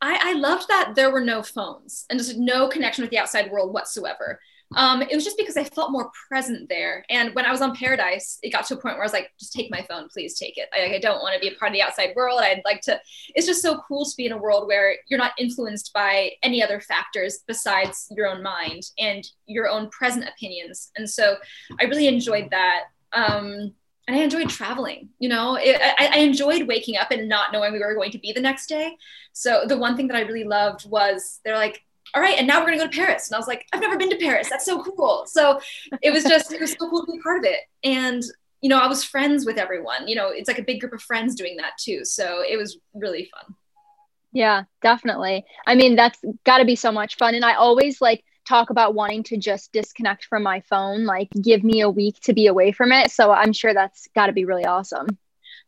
[0.00, 3.50] I, I loved that there were no phones and just no connection with the outside
[3.50, 4.40] world whatsoever.
[4.76, 7.04] Um, it was just because I felt more present there.
[7.08, 9.30] And when I was on Paradise, it got to a point where I was like,
[9.40, 10.68] just take my phone, please take it.
[10.74, 12.40] I, I don't want to be a part of the outside world.
[12.42, 13.00] I'd like to,
[13.34, 16.62] it's just so cool to be in a world where you're not influenced by any
[16.62, 20.90] other factors besides your own mind and your own present opinions.
[20.96, 21.36] And so
[21.80, 22.84] I really enjoyed that.
[23.14, 23.72] Um,
[24.08, 25.10] and I enjoyed traveling.
[25.18, 28.18] You know, it, I, I, enjoyed waking up and not knowing we were going to
[28.18, 28.96] be the next day.
[29.34, 31.84] So the one thing that I really loved was they're like,
[32.14, 33.28] all right, and now we're gonna go to Paris.
[33.28, 34.48] And I was like, I've never been to Paris.
[34.48, 35.24] That's so cool.
[35.26, 35.60] So
[36.02, 37.60] it was just, it was so cool to be part of it.
[37.84, 38.22] And,
[38.62, 40.08] you know, I was friends with everyone.
[40.08, 42.06] You know, it's like a big group of friends doing that too.
[42.06, 43.54] So it was really fun.
[44.32, 45.44] Yeah, definitely.
[45.66, 47.34] I mean, that's got to be so much fun.
[47.34, 51.62] And I always like talk about wanting to just disconnect from my phone, like give
[51.62, 53.10] me a week to be away from it.
[53.10, 55.06] So I'm sure that's got to be really awesome.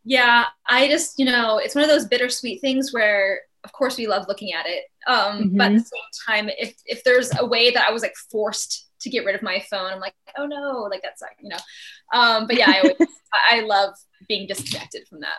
[0.04, 4.06] Yeah, I just, you know, it's one of those bittersweet things where of course we
[4.06, 4.84] love looking at it.
[5.06, 5.56] Um, mm-hmm.
[5.56, 8.88] but at the same time, if if there's a way that I was like forced
[9.02, 11.56] to get rid of my phone, I'm like, oh no, like that's like, you know.
[12.12, 12.96] Um, but yeah, I always,
[13.50, 13.94] I love
[14.28, 15.38] being disconnected from that.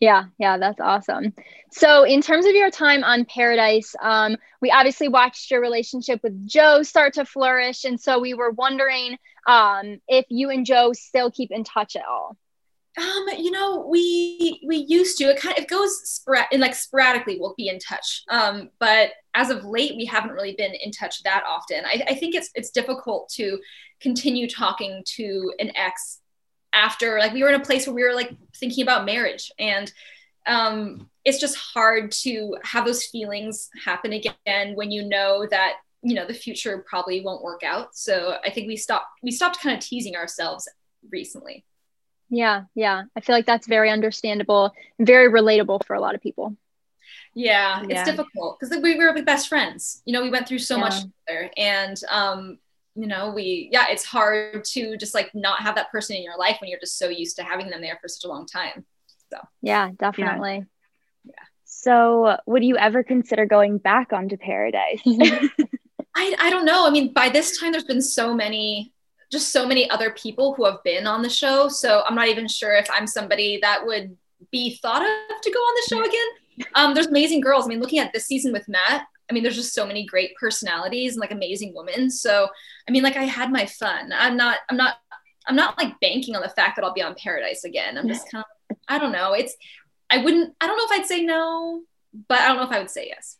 [0.00, 1.32] Yeah, yeah, that's awesome.
[1.70, 6.46] So, in terms of your time on Paradise, um, we obviously watched your relationship with
[6.46, 9.16] Joe start to flourish, and so we were wondering
[9.46, 12.36] um, if you and Joe still keep in touch at all.
[12.96, 15.24] Um, you know, we we used to.
[15.24, 16.22] It kind of it goes
[16.52, 18.22] and like sporadically we'll be in touch.
[18.30, 21.84] Um, but as of late, we haven't really been in touch that often.
[21.84, 23.58] I, I think it's it's difficult to
[24.00, 26.20] continue talking to an ex
[26.74, 29.50] after like we were in a place where we were like thinking about marriage.
[29.58, 29.92] And
[30.46, 36.14] um, it's just hard to have those feelings happen again when you know that you
[36.14, 37.96] know the future probably won't work out.
[37.96, 40.68] So i think we stopped we stopped kind of teasing ourselves
[41.10, 41.64] recently.
[42.28, 43.04] Yeah yeah.
[43.16, 46.56] I feel like that's very understandable and very relatable for a lot of people.
[47.34, 48.00] Yeah, yeah.
[48.00, 50.02] it's difficult because we were like best friends.
[50.04, 50.80] You know we went through so yeah.
[50.80, 51.50] much together.
[51.56, 52.58] And um
[52.94, 56.38] you know we yeah it's hard to just like not have that person in your
[56.38, 58.84] life when you're just so used to having them there for such a long time.
[59.32, 59.38] So.
[59.62, 60.64] Yeah definitely.
[61.24, 61.44] Yeah, yeah.
[61.64, 65.00] so would you ever consider going back onto paradise?
[66.16, 66.86] I, I don't know.
[66.86, 68.92] I mean by this time there's been so many
[69.32, 71.68] just so many other people who have been on the show.
[71.68, 74.16] So i'm not even sure if i'm somebody that would
[74.52, 76.68] be thought of to go on the show again.
[76.76, 77.64] Um, there's amazing girls.
[77.64, 80.34] I mean looking at this season with matt I mean, there's just so many great
[80.36, 82.10] personalities and like amazing women.
[82.10, 82.48] So,
[82.88, 84.12] I mean, like I had my fun.
[84.12, 84.96] I'm not, I'm not,
[85.46, 87.98] I'm not like banking on the fact that I'll be on Paradise again.
[87.98, 89.32] I'm just kind of, I don't know.
[89.32, 89.54] It's,
[90.10, 91.82] I wouldn't, I don't know if I'd say no,
[92.28, 93.38] but I don't know if I would say yes.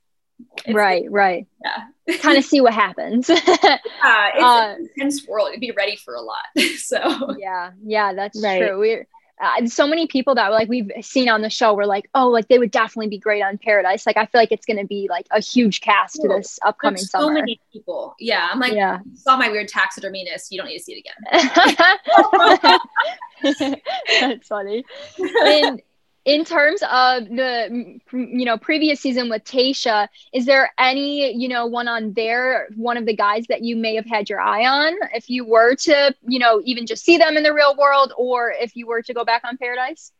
[0.64, 1.46] It's, right, right.
[1.64, 2.16] Yeah.
[2.20, 3.30] kind of see what happens.
[3.30, 3.62] uh, it's
[4.02, 5.50] uh, an intense world.
[5.52, 6.44] You'd be ready for a lot.
[6.76, 8.60] so, yeah, yeah, that's right.
[8.60, 8.78] true.
[8.78, 9.06] We're,
[9.44, 12.48] uh, so many people that like we've seen on the show were like, oh, like
[12.48, 14.06] they would definitely be great on Paradise.
[14.06, 16.96] Like I feel like it's going to be like a huge cast to this upcoming
[16.96, 17.26] There's summer.
[17.26, 18.14] So many people.
[18.18, 19.00] Yeah, I'm like, yeah.
[19.14, 20.48] saw my weird taxiderminess.
[20.50, 21.20] You don't need to see it again.
[24.20, 24.84] That's funny.
[25.44, 25.82] And
[26.24, 31.66] in terms of the you know previous season with Tayshia, is there any you know
[31.66, 34.94] one on there, one of the guys that you may have had your eye on
[35.14, 38.52] if you were to you know even just see them in the real world, or
[38.58, 40.12] if you were to go back on Paradise?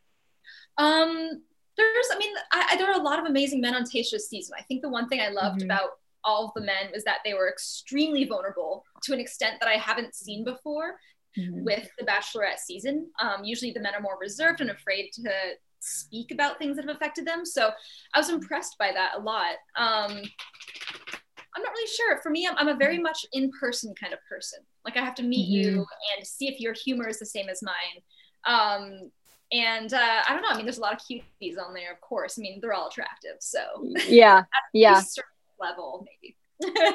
[0.77, 1.41] Um,
[1.77, 4.55] there's, I mean, I, there are a lot of amazing men on Tayshia's season.
[4.57, 5.71] I think the one thing I loved mm-hmm.
[5.71, 5.91] about
[6.23, 9.75] all of the men was that they were extremely vulnerable to an extent that I
[9.75, 10.97] haven't seen before.
[11.37, 11.65] Mm-hmm.
[11.65, 15.21] with the bachelorette season um, usually the men are more reserved and afraid to
[15.85, 17.45] speak about things that have affected them.
[17.45, 17.71] So
[18.13, 19.55] I was impressed by that a lot.
[19.75, 20.21] Um,
[21.55, 22.21] I'm not really sure.
[22.21, 24.59] For me, I'm, I'm a very much in person kind of person.
[24.83, 25.75] Like I have to meet mm-hmm.
[25.77, 28.01] you and see if your humor is the same as mine.
[28.45, 29.11] Um,
[29.51, 30.49] and uh, I don't know.
[30.49, 32.37] I mean, there's a lot of cuties on there, of course.
[32.37, 33.37] I mean, they're all attractive.
[33.39, 33.59] So
[34.07, 35.01] yeah, yeah,
[35.59, 36.35] level maybe.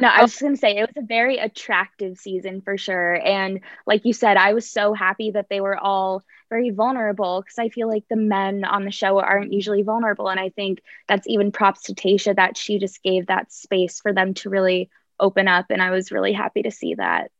[0.00, 3.14] No, I was just going to say it was a very attractive season for sure.
[3.14, 7.58] And like you said, I was so happy that they were all very vulnerable because
[7.58, 10.28] I feel like the men on the show aren't usually vulnerable.
[10.28, 14.12] And I think that's even props to Tayshia that she just gave that space for
[14.12, 14.88] them to really
[15.18, 15.66] open up.
[15.70, 17.30] And I was really happy to see that.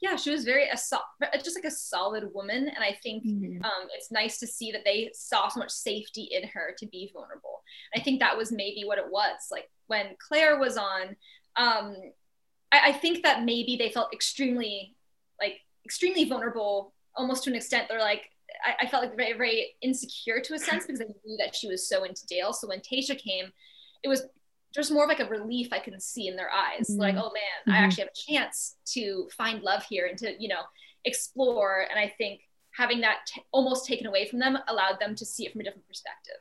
[0.00, 0.76] Yeah, she was very a
[1.42, 3.64] just like a solid woman, and I think mm-hmm.
[3.64, 7.10] um, it's nice to see that they saw so much safety in her to be
[7.14, 7.62] vulnerable.
[7.96, 9.36] I think that was maybe what it was.
[9.50, 11.16] Like when Claire was on,
[11.56, 11.96] um,
[12.72, 14.96] I, I think that maybe they felt extremely
[15.40, 18.30] like extremely vulnerable almost to an extent they're like
[18.64, 21.68] I, I, felt like very very insecure to a sense because I knew that she
[21.68, 22.52] was so into Dale.
[22.52, 23.52] So when Tayshia came,
[24.02, 24.22] it was
[24.74, 26.88] just more of like a relief I can see in their eyes.
[26.90, 27.00] Mm-hmm.
[27.00, 27.72] Like, oh man, mm-hmm.
[27.72, 30.62] I actually have a chance to find love here and to, you know,
[31.04, 31.86] explore.
[31.88, 32.40] And I think
[32.72, 35.64] having that t- almost taken away from them allowed them to see it from a
[35.64, 36.36] different perspective.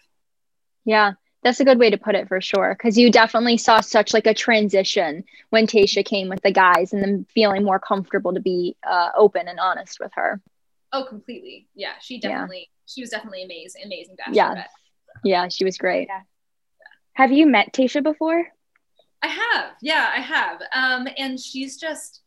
[0.84, 1.14] Yeah.
[1.44, 2.76] That's a good way to put it for sure.
[2.82, 7.04] Cause you definitely saw such like a transition when Tayshia came with the guys and
[7.04, 10.42] them feeling more comfortable to be uh, open and honest with her.
[10.94, 11.68] Oh, completely.
[11.76, 11.94] Yeah.
[12.02, 12.86] She definitely, yeah.
[12.88, 14.36] she was definitely amazing, amazing bachelorette.
[14.36, 14.66] Yeah.
[15.24, 15.48] Yeah.
[15.50, 16.08] She was great.
[16.08, 16.22] Yeah.
[17.14, 18.48] Have you met Tayshia before?
[19.22, 19.72] I have.
[19.82, 20.62] Yeah, I have.
[20.74, 22.22] Um, and she's just,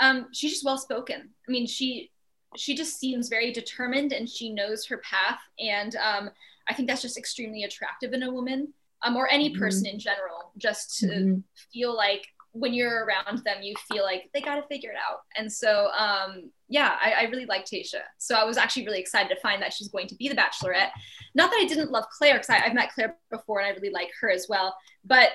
[0.00, 1.30] um, she's just well spoken.
[1.48, 2.10] I mean, she,
[2.56, 5.40] she just seems very determined and she knows her path.
[5.58, 6.30] And um,
[6.68, 9.58] I think that's just extremely attractive in a woman um, or any mm-hmm.
[9.58, 9.94] person mm-hmm.
[9.94, 11.40] in general, just to mm-hmm.
[11.72, 15.20] feel like when you're around them, you feel like they got to figure it out.
[15.36, 18.02] And so, um, yeah, I, I, really like Tayshia.
[18.18, 20.90] So I was actually really excited to find that she's going to be the Bachelorette.
[21.34, 24.10] Not that I didn't love Claire, because I've met Claire before and I really like
[24.20, 24.76] her as well.
[25.02, 25.30] But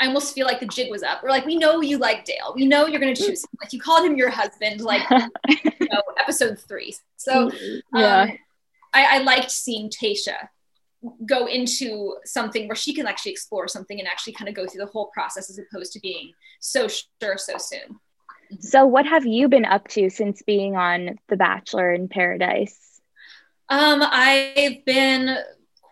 [0.00, 1.22] I almost feel like the jig was up.
[1.22, 2.54] We're like, we know you like Dale.
[2.54, 3.50] We know you're going to choose him.
[3.62, 5.02] Like you called him your husband, like
[5.48, 6.96] you know, episode three.
[7.16, 7.50] So
[7.94, 8.38] yeah, um,
[8.94, 10.48] I, I liked seeing Tayshia
[11.26, 14.84] go into something where she can actually explore something and actually kind of go through
[14.84, 18.00] the whole process as opposed to being so sure so soon.
[18.60, 23.00] So, what have you been up to since being on The Bachelor in Paradise?
[23.68, 25.38] Um, I've been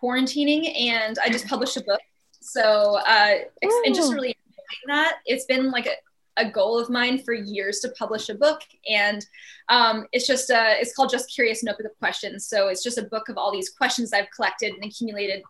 [0.01, 1.99] quarantining and I just published a book.
[2.39, 5.17] So, uh, and just really enjoying that.
[5.25, 5.93] It's been like a,
[6.37, 9.25] a goal of mine for years to publish a book and
[9.69, 12.47] um, it's just a, it's called just curious notebook of questions.
[12.47, 15.43] So it's just a book of all these questions i've collected and accumulated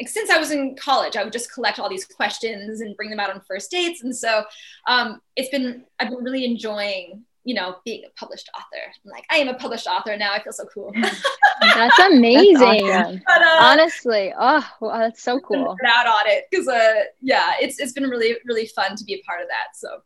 [0.00, 1.16] like since i was in college.
[1.16, 4.02] I would just collect all these questions and bring them out on first dates.
[4.02, 4.44] And so
[4.86, 8.82] um, it's been i've been really enjoying you know being a published author.
[9.04, 10.32] I'm like i am a published author now.
[10.32, 10.92] I feel so cool.
[11.60, 12.86] That's amazing.
[12.86, 13.22] that's awesome.
[13.26, 15.76] but, uh, honestly oh wow, that's so cool.
[15.86, 19.22] out on it because uh yeah it's it's been really really fun to be a
[19.22, 20.02] part of that so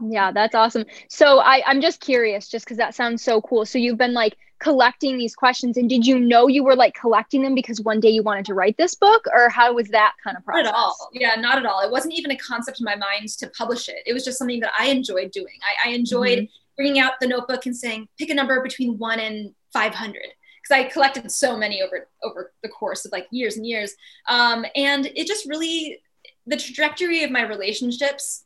[0.00, 0.84] yeah that's awesome.
[1.08, 3.64] So i i'm just curious just because that sounds so cool.
[3.66, 7.42] So you've been like collecting these questions and did you know you were like collecting
[7.42, 10.34] them because one day you wanted to write this book or how was that kind
[10.34, 11.10] of process not at all.
[11.12, 11.80] yeah not at all.
[11.80, 13.96] It wasn't even a concept in my mind to publish it.
[14.06, 15.54] It was just something that i enjoyed doing.
[15.84, 16.76] I, I enjoyed mm-hmm.
[16.76, 20.22] bringing out the notebook and saying pick a number between 1 and 500
[20.66, 23.94] because I collected so many over over the course of like years and years.
[24.28, 26.00] Um, and it just really
[26.46, 28.44] the trajectory of my relationships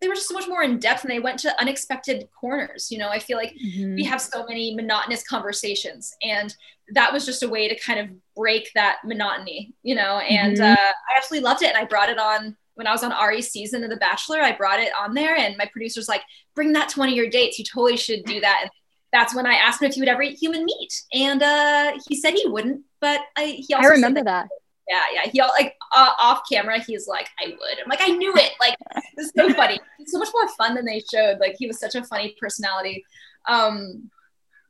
[0.00, 2.90] they were just so much more in depth and they went to unexpected corners.
[2.90, 3.96] You know, I feel like mm-hmm.
[3.96, 6.54] we have so many monotonous conversations and
[6.92, 10.72] that was just a way to kind of break that monotony, you know, and mm-hmm.
[10.72, 11.68] uh, I absolutely loved it.
[11.68, 14.52] And I brought it on when I was on Arie's season of The Bachelor, I
[14.52, 16.22] brought it on there and my producer's like,
[16.54, 17.58] bring that to one of your dates.
[17.58, 18.60] You totally should do that.
[18.62, 18.70] And
[19.12, 21.02] that's when I asked him if he would ever eat human meat.
[21.12, 24.59] And uh, he said he wouldn't, but I, he also I remember that, that
[24.90, 25.30] yeah, yeah.
[25.30, 27.78] He all like uh, off camera, he's like, I would.
[27.82, 28.52] I'm like, I knew it.
[28.58, 28.76] Like,
[29.16, 29.78] it's so funny.
[29.98, 31.38] It's so much more fun than they showed.
[31.38, 33.04] Like, he was such a funny personality.
[33.46, 34.10] Um,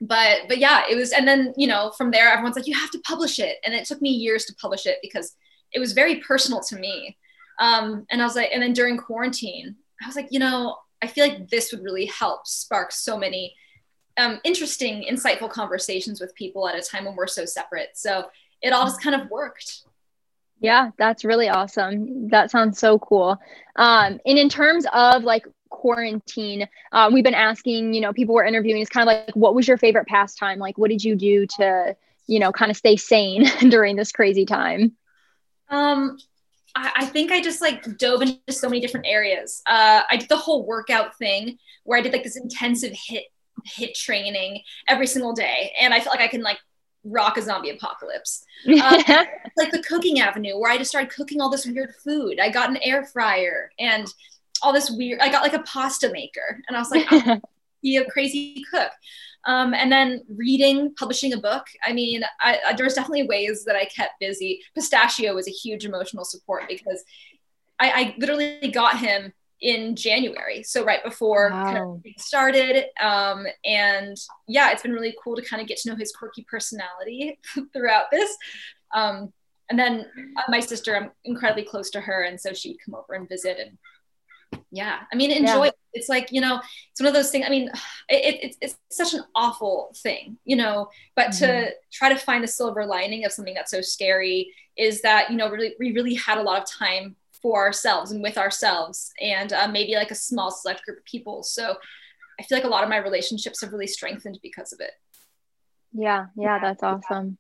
[0.01, 1.13] but but yeah, it was.
[1.13, 3.57] And then you know, from there, everyone's like, you have to publish it.
[3.65, 5.37] And it took me years to publish it because
[5.73, 7.17] it was very personal to me.
[7.59, 11.07] Um, and I was like, and then during quarantine, I was like, you know, I
[11.07, 13.55] feel like this would really help spark so many
[14.17, 17.91] um, interesting, insightful conversations with people at a time when we're so separate.
[17.95, 18.27] So
[18.63, 19.83] it all just kind of worked.
[20.61, 22.29] Yeah, that's really awesome.
[22.29, 23.39] That sounds so cool.
[23.77, 28.45] Um, and in terms of like quarantine, uh, we've been asking, you know, people we're
[28.45, 30.59] interviewing is kind of like, what was your favorite pastime?
[30.59, 31.97] Like, what did you do to,
[32.27, 34.93] you know, kind of stay sane during this crazy time?
[35.71, 36.19] Um,
[36.75, 39.63] I, I think I just like dove into so many different areas.
[39.67, 43.25] Uh, I did the whole workout thing where I did like this intensive hit
[43.79, 46.59] HIIT training every single day, and I felt like I can like
[47.05, 48.45] rock a zombie apocalypse.
[48.67, 49.03] Um,
[49.57, 52.39] like the cooking avenue where I just started cooking all this weird food.
[52.39, 54.07] I got an air fryer and
[54.63, 57.41] all this weird, I got like a pasta maker and I was like, oh,
[57.83, 58.91] be a crazy cook.
[59.47, 61.67] Um, and then reading, publishing a book.
[61.83, 64.61] I mean, I, I, there was definitely ways that I kept busy.
[64.75, 67.03] Pistachio was a huge emotional support because
[67.79, 71.65] I, I literally got him in January, so right before wow.
[71.65, 72.87] kind of started.
[73.03, 74.17] Um, and
[74.49, 77.39] yeah, it's been really cool to kind of get to know his quirky personality
[77.73, 78.35] throughout this.
[78.95, 79.33] Um,
[79.69, 80.07] and then
[80.37, 83.59] uh, my sister, I'm incredibly close to her, and so she'd come over and visit.
[83.61, 85.67] And yeah, I mean, enjoy.
[85.67, 85.71] Yeah.
[85.93, 87.45] It's like you know, it's one of those things.
[87.47, 87.71] I mean,
[88.09, 90.89] it, it, it's such an awful thing, you know.
[91.15, 91.45] But mm-hmm.
[91.45, 95.37] to try to find the silver lining of something that's so scary is that you
[95.37, 99.53] know, really, we really had a lot of time for ourselves and with ourselves and
[99.53, 101.77] uh, maybe like a small select group of people so
[102.39, 104.93] i feel like a lot of my relationships have really strengthened because of it
[105.93, 107.39] yeah yeah that's awesome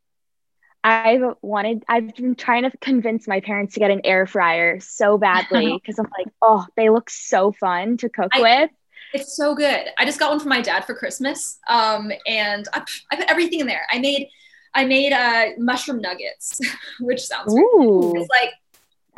[0.82, 5.18] I've wanted, I've been trying to convince my parents to get an air fryer so
[5.18, 8.70] badly because I'm like, oh, they look so fun to cook I, with.
[9.12, 9.88] It's so good.
[9.98, 11.59] I just got one for my dad for Christmas.
[11.68, 13.86] Um, and I, I put everything in there.
[13.90, 14.28] I made,
[14.74, 16.59] I made uh, mushroom nuggets,
[17.01, 18.14] which sounds Ooh.
[18.16, 18.53] It's like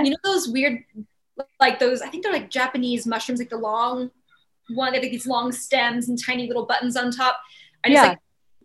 [0.00, 0.84] you know those weird
[1.60, 4.10] like those i think they're like japanese mushrooms like the long
[4.70, 7.38] one they have like these long stems and tiny little buttons on top
[7.84, 8.08] i just yeah.
[8.10, 8.18] like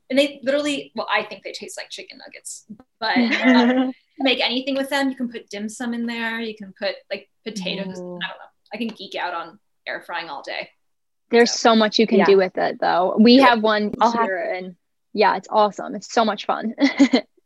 [0.09, 2.65] and they literally well i think they taste like chicken nuggets
[2.99, 6.73] but um, make anything with them you can put dim sum in there you can
[6.79, 8.19] put like potatoes Ooh.
[8.23, 10.69] i don't know i can geek out on air frying all day
[11.29, 12.25] there's so, so much you can yeah.
[12.25, 13.47] do with it though we yeah.
[13.47, 14.75] have one I'll here have- and
[15.13, 16.73] yeah it's awesome it's so much fun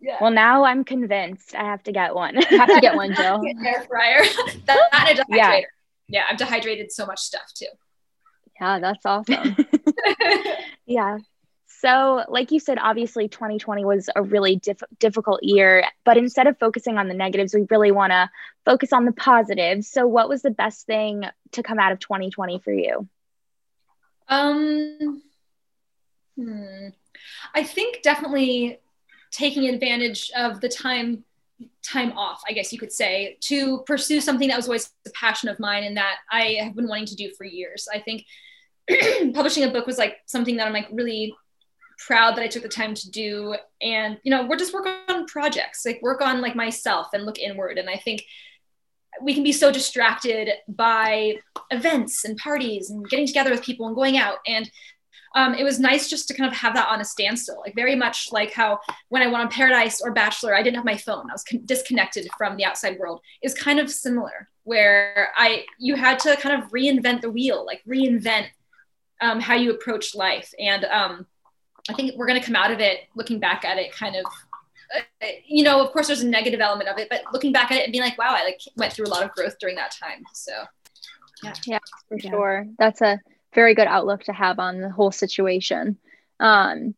[0.00, 0.18] Yeah.
[0.20, 2.36] Well, now I'm convinced I have to get one.
[2.36, 3.42] I have to get one, Jill.
[3.64, 4.22] air fryer.
[4.66, 5.24] that a dehydrator.
[5.28, 5.60] Yeah.
[6.08, 7.66] yeah, I've dehydrated so much stuff too.
[8.60, 9.56] Yeah, that's awesome.
[10.86, 11.18] yeah.
[11.66, 16.58] So, like you said, obviously 2020 was a really diff- difficult year, but instead of
[16.58, 18.30] focusing on the negatives, we really want to
[18.64, 19.88] focus on the positives.
[19.88, 23.06] So, what was the best thing to come out of 2020 for you?
[24.28, 25.22] Um,
[26.36, 26.88] hmm.
[27.54, 28.78] I think definitely
[29.34, 31.24] taking advantage of the time
[31.82, 35.48] time off, I guess you could say, to pursue something that was always a passion
[35.48, 37.86] of mine and that I have been wanting to do for years.
[37.92, 38.24] I think
[39.34, 41.34] publishing a book was like something that I'm like really
[42.06, 43.54] proud that I took the time to do.
[43.80, 47.38] And, you know, we're just work on projects, like work on like myself and look
[47.38, 47.78] inward.
[47.78, 48.24] And I think
[49.22, 51.36] we can be so distracted by
[51.70, 54.38] events and parties and getting together with people and going out.
[54.46, 54.70] And
[55.34, 57.96] um, it was nice just to kind of have that on a standstill, like very
[57.96, 58.78] much like how
[59.08, 61.28] when I went on Paradise or Bachelor, I didn't have my phone.
[61.28, 63.20] I was con- disconnected from the outside world.
[63.42, 67.82] Is kind of similar, where I you had to kind of reinvent the wheel, like
[67.84, 68.46] reinvent
[69.20, 70.52] um, how you approach life.
[70.58, 71.26] And um,
[71.88, 74.24] I think we're going to come out of it looking back at it, kind of
[74.94, 77.78] uh, you know, of course, there's a negative element of it, but looking back at
[77.78, 79.92] it and being like, wow, I like went through a lot of growth during that
[79.92, 80.22] time.
[80.32, 80.52] So,
[81.42, 81.78] yeah, yeah,
[82.08, 82.30] for yeah.
[82.30, 82.66] sure.
[82.78, 83.18] That's a
[83.54, 85.98] very good outlook to have on the whole situation.
[86.40, 86.94] Um,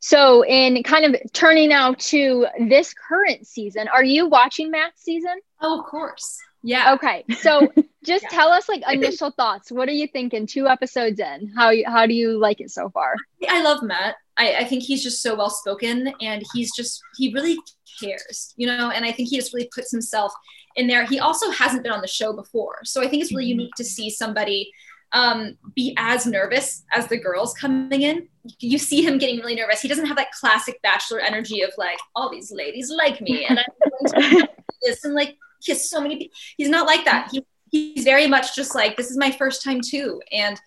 [0.00, 5.38] so, in kind of turning now to this current season, are you watching Matt's season?
[5.60, 6.38] Oh, of course.
[6.62, 6.94] Yeah.
[6.94, 7.24] Okay.
[7.40, 7.70] So,
[8.04, 8.28] just yeah.
[8.30, 9.70] tell us like initial thoughts.
[9.70, 10.46] What are you thinking?
[10.46, 13.14] Two episodes in, how how do you like it so far?
[13.46, 14.16] I love Matt.
[14.38, 17.58] I, I think he's just so well spoken, and he's just he really
[18.02, 18.90] cares, you know.
[18.90, 20.32] And I think he just really puts himself
[20.76, 21.04] in there.
[21.04, 23.60] He also hasn't been on the show before, so I think it's really mm-hmm.
[23.60, 24.72] unique to see somebody
[25.12, 28.28] um, be as nervous as the girls coming in.
[28.58, 29.80] You see him getting really nervous.
[29.80, 33.58] He doesn't have that classic bachelor energy of like, all these ladies like me, and
[33.58, 33.64] I'm
[34.12, 34.48] going to
[34.82, 36.36] this and like kiss so many people.
[36.56, 37.28] He's not like that.
[37.32, 40.20] He, he's very much just like, this is my first time too.
[40.32, 40.60] And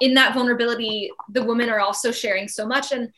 [0.00, 2.92] in that vulnerability, the women are also sharing so much.
[2.92, 3.10] And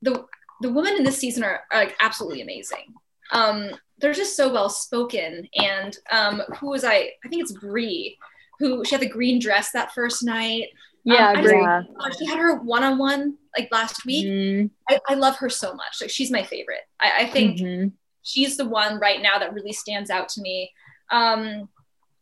[0.00, 0.24] the
[0.60, 2.94] the women in this season are, are like absolutely amazing.
[3.32, 5.48] Um, they're just so well spoken.
[5.56, 7.10] And um, who was I?
[7.24, 8.16] I think it's Bri
[8.62, 10.68] who she had the green dress that first night.
[11.04, 11.82] Yeah, um, yeah.
[12.16, 14.24] she had her one on one like last week.
[14.24, 14.66] Mm-hmm.
[14.88, 16.00] I, I, love her so much.
[16.00, 16.82] Like she's my favorite.
[17.00, 17.88] I, I think mm-hmm.
[18.22, 20.70] she's the one right now that really stands out to me.
[21.10, 21.68] Um,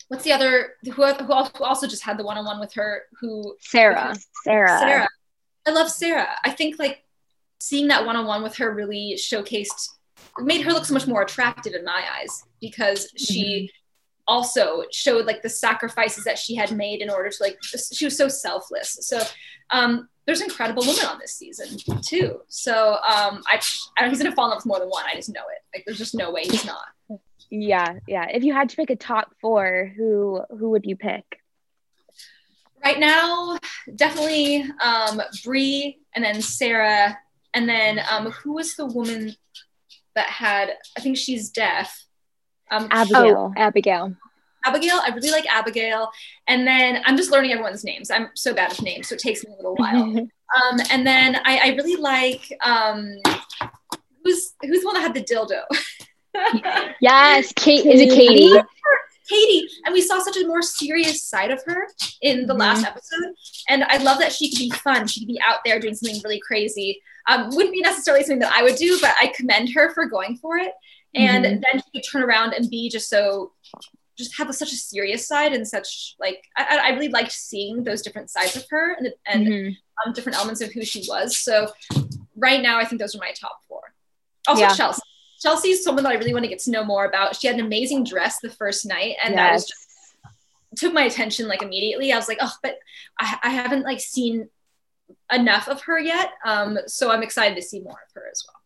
[0.08, 3.02] what's the other who, who also just had the one on one with her?
[3.20, 4.16] Who Sarah.
[4.42, 4.78] Sarah.
[4.78, 5.08] Sarah.
[5.66, 6.28] I love Sarah.
[6.42, 7.04] I think like
[7.60, 9.90] seeing that one on one with her really showcased
[10.38, 13.76] made her look so much more attractive in my eyes because she mm-hmm
[14.30, 17.58] also showed like the sacrifices that she had made in order to like
[17.92, 18.96] she was so selfless.
[19.02, 19.20] So
[19.70, 22.40] um there's incredible women on this season too.
[22.48, 23.60] So um i
[23.98, 25.04] i he's gonna fall in love with more than one.
[25.10, 25.76] I just know it.
[25.76, 26.86] Like there's just no way he's not.
[27.50, 28.26] Yeah yeah.
[28.30, 31.24] If you had to pick a top four who who would you pick?
[32.84, 33.58] Right now
[33.96, 37.18] definitely um bri and then sarah.
[37.52, 39.34] And then um who was the woman
[40.14, 42.06] that had i think she's deaf
[42.70, 43.52] um, Abigail.
[43.56, 44.16] Oh, Abigail.
[44.64, 45.00] Abigail.
[45.02, 46.10] I really like Abigail.
[46.46, 48.10] And then I'm just learning everyone's names.
[48.10, 50.04] I'm so bad with names, so it takes me a little while.
[50.16, 53.16] um, and then I, I really like um,
[54.24, 55.62] who's who's the one that had the dildo?
[57.00, 57.86] yes, Kate.
[57.86, 58.60] Is it Katie?
[59.28, 61.86] Katie, and we saw such a more serious side of her
[62.20, 62.60] in the mm-hmm.
[62.60, 63.32] last episode.
[63.68, 65.06] And I love that she could be fun.
[65.06, 67.00] She could be out there doing something really crazy.
[67.28, 70.36] Um, wouldn't be necessarily something that I would do, but I commend her for going
[70.38, 70.72] for it
[71.14, 71.60] and mm-hmm.
[71.60, 73.52] then she could turn around and be just so
[74.16, 77.82] just have a, such a serious side and such like I, I really liked seeing
[77.82, 80.08] those different sides of her and, and mm-hmm.
[80.08, 81.68] um, different elements of who she was so
[82.36, 83.80] right now i think those are my top four
[84.46, 84.74] also yeah.
[84.74, 85.02] chelsea
[85.40, 87.58] chelsea is someone that i really want to get to know more about she had
[87.58, 89.36] an amazing dress the first night and yes.
[89.36, 89.86] that was just
[90.76, 92.78] took my attention like immediately i was like oh but
[93.18, 94.48] i, I haven't like seen
[95.32, 98.59] enough of her yet um so i'm excited to see more of her as well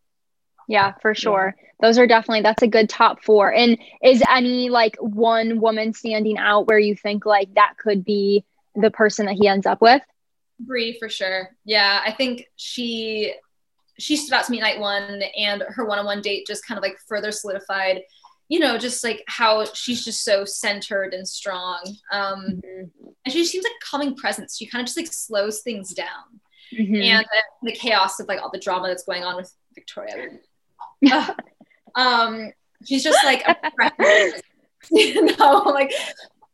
[0.69, 1.55] yeah, for sure.
[1.57, 1.65] Yeah.
[1.81, 3.53] Those are definitely that's a good top four.
[3.53, 8.45] And is any like one woman standing out where you think like that could be
[8.75, 10.03] the person that he ends up with?
[10.61, 11.51] Bri for sure.
[11.65, 13.35] Yeah, I think she
[13.99, 16.97] she stood out to me night one, and her one-on-one date just kind of like
[17.07, 18.03] further solidified.
[18.49, 21.81] You know, just like how she's just so centered and strong.
[22.13, 23.09] Um, mm-hmm.
[23.25, 24.57] And she seems like a calming presence.
[24.57, 26.41] She kind of just like slows things down.
[26.79, 26.95] Mm-hmm.
[26.95, 27.27] And
[27.63, 30.29] the chaos of like all the drama that's going on with Victoria
[31.95, 32.53] um,
[32.85, 33.45] she's just like,
[34.91, 35.93] you know, like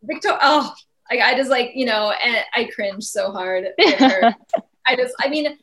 [0.03, 0.37] Victor.
[0.41, 0.73] Oh,
[1.11, 3.69] like I just like you know, and I cringe so hard.
[3.79, 5.59] I just, I mean,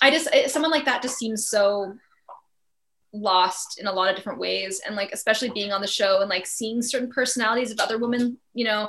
[0.00, 1.94] I just someone like that just seems so
[3.14, 6.30] lost in a lot of different ways and like especially being on the show and
[6.30, 8.88] like seeing certain personalities of other women you know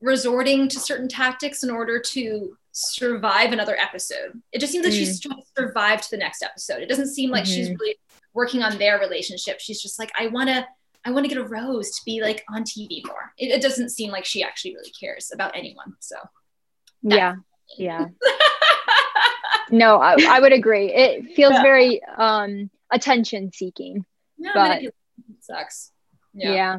[0.00, 4.40] resorting to certain tactics in order to survive another episode.
[4.50, 4.98] It just seems like mm.
[4.98, 6.82] she's trying to survive to the next episode.
[6.82, 7.52] It doesn't seem like mm-hmm.
[7.52, 7.96] she's really
[8.34, 9.60] working on their relationship.
[9.60, 10.66] She's just like, I want to,
[11.04, 13.32] I want to get a rose to be like on TV more.
[13.36, 15.94] It, it, doesn't seem like she actually really cares about anyone.
[16.00, 16.16] So,
[17.02, 17.36] yeah,
[17.78, 18.06] yeah.
[19.70, 20.92] no, I, I, would agree.
[20.92, 21.62] It feels yeah.
[21.62, 24.04] very um attention seeking.
[24.38, 24.94] Yeah, but it
[25.40, 25.90] sucks.
[26.34, 26.54] Yeah.
[26.54, 26.78] yeah.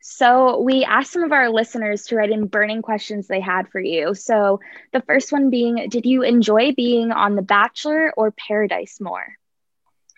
[0.00, 3.80] So, we asked some of our listeners to write in burning questions they had for
[3.80, 4.14] you.
[4.14, 4.60] So,
[4.94, 9.36] the first one being Did you enjoy being on The Bachelor or Paradise more?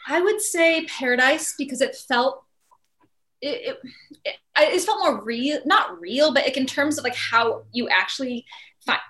[0.09, 2.45] I would say Paradise because it felt.
[3.43, 3.91] It, it,
[4.27, 7.89] it, it felt more real, not real, but like in terms of like how you
[7.89, 8.45] actually
[8.85, 9.01] find,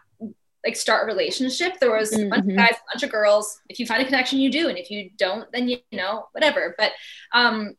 [0.64, 1.80] like start a relationship.
[1.80, 2.26] There was mm-hmm.
[2.26, 2.58] a bunch of mm-hmm.
[2.58, 3.58] guys, a bunch of girls.
[3.68, 6.26] If you find a connection, you do, and if you don't, then you, you know
[6.32, 6.74] whatever.
[6.78, 6.92] But
[7.32, 7.74] um,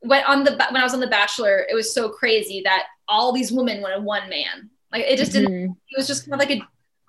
[0.00, 3.32] when on the when I was on The Bachelor, it was so crazy that all
[3.32, 4.70] these women wanted one man.
[4.90, 5.52] Like it just didn't.
[5.52, 5.72] Mm-hmm.
[5.72, 6.62] It was just kind of like a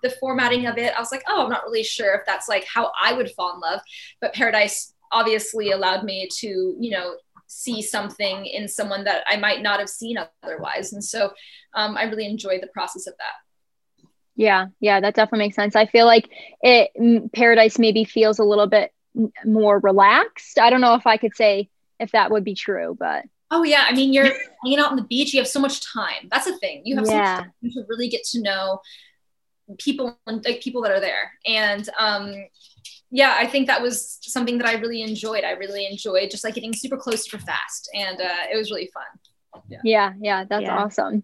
[0.03, 0.93] the formatting of it.
[0.95, 3.55] I was like, oh, I'm not really sure if that's like how I would fall
[3.55, 3.79] in love.
[4.21, 7.15] But Paradise obviously allowed me to, you know,
[7.47, 10.93] see something in someone that I might not have seen otherwise.
[10.93, 11.31] And so
[11.73, 14.07] um, I really enjoyed the process of that.
[14.35, 15.75] Yeah, yeah, that definitely makes sense.
[15.75, 16.27] I feel like
[16.61, 18.91] it Paradise maybe feels a little bit
[19.45, 20.57] more relaxed.
[20.57, 23.85] I don't know if I could say if that would be true, but oh yeah,
[23.87, 24.31] I mean you're
[24.63, 26.29] hanging out on the beach, you have so much time.
[26.31, 26.81] That's the thing.
[26.83, 27.37] You have yeah.
[27.37, 28.81] so much time to really get to know
[29.77, 31.31] people and like people that are there.
[31.45, 32.33] And um
[33.13, 35.43] yeah, I think that was something that I really enjoyed.
[35.43, 38.89] I really enjoyed just like getting super close super fast and uh, it was really
[38.91, 39.03] fun.
[39.69, 39.77] Yeah.
[39.83, 40.75] yeah, yeah, that's yeah.
[40.75, 41.23] awesome.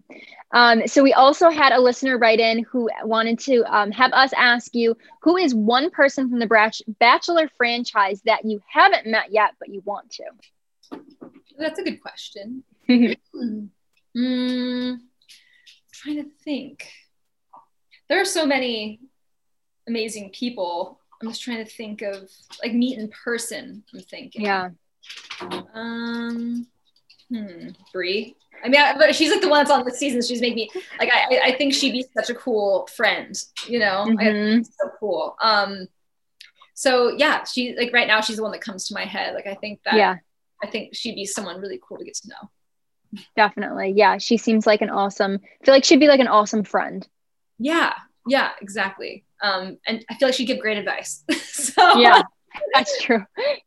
[0.52, 4.32] Um, so we also had a listener write in who wanted to um, have us
[4.36, 9.54] ask you who is one person from the Bachelor franchise that you haven't met yet
[9.58, 10.24] but you want to.
[11.58, 12.62] That's a good question.
[12.88, 13.18] mm,
[15.92, 16.88] trying to think.
[18.08, 19.00] There are so many
[19.88, 20.99] amazing people.
[21.22, 22.30] I'm just trying to think of
[22.62, 23.84] like meet in person.
[23.94, 24.42] I'm thinking.
[24.42, 24.70] Yeah.
[25.74, 26.66] Um.
[27.28, 27.68] Hmm.
[27.92, 28.36] Bri.
[28.64, 30.22] I mean, I, but she's like the one that's on the season.
[30.22, 30.68] She's made me
[30.98, 31.40] like I.
[31.44, 33.34] I think she'd be such a cool friend.
[33.68, 34.62] You know, mm-hmm.
[34.62, 35.36] so cool.
[35.40, 35.86] Um.
[36.74, 39.34] So yeah, she like right now she's the one that comes to my head.
[39.34, 39.94] Like I think that.
[39.94, 40.16] Yeah.
[40.62, 43.22] I think she'd be someone really cool to get to know.
[43.34, 43.94] Definitely.
[43.96, 44.18] Yeah.
[44.18, 47.06] She seems like an awesome, I feel like she'd be like an awesome friend.
[47.58, 47.94] Yeah.
[48.30, 49.24] Yeah, exactly.
[49.42, 51.24] Um, and I feel like she'd give great advice.
[51.42, 52.22] so yeah,
[52.74, 53.24] that's true.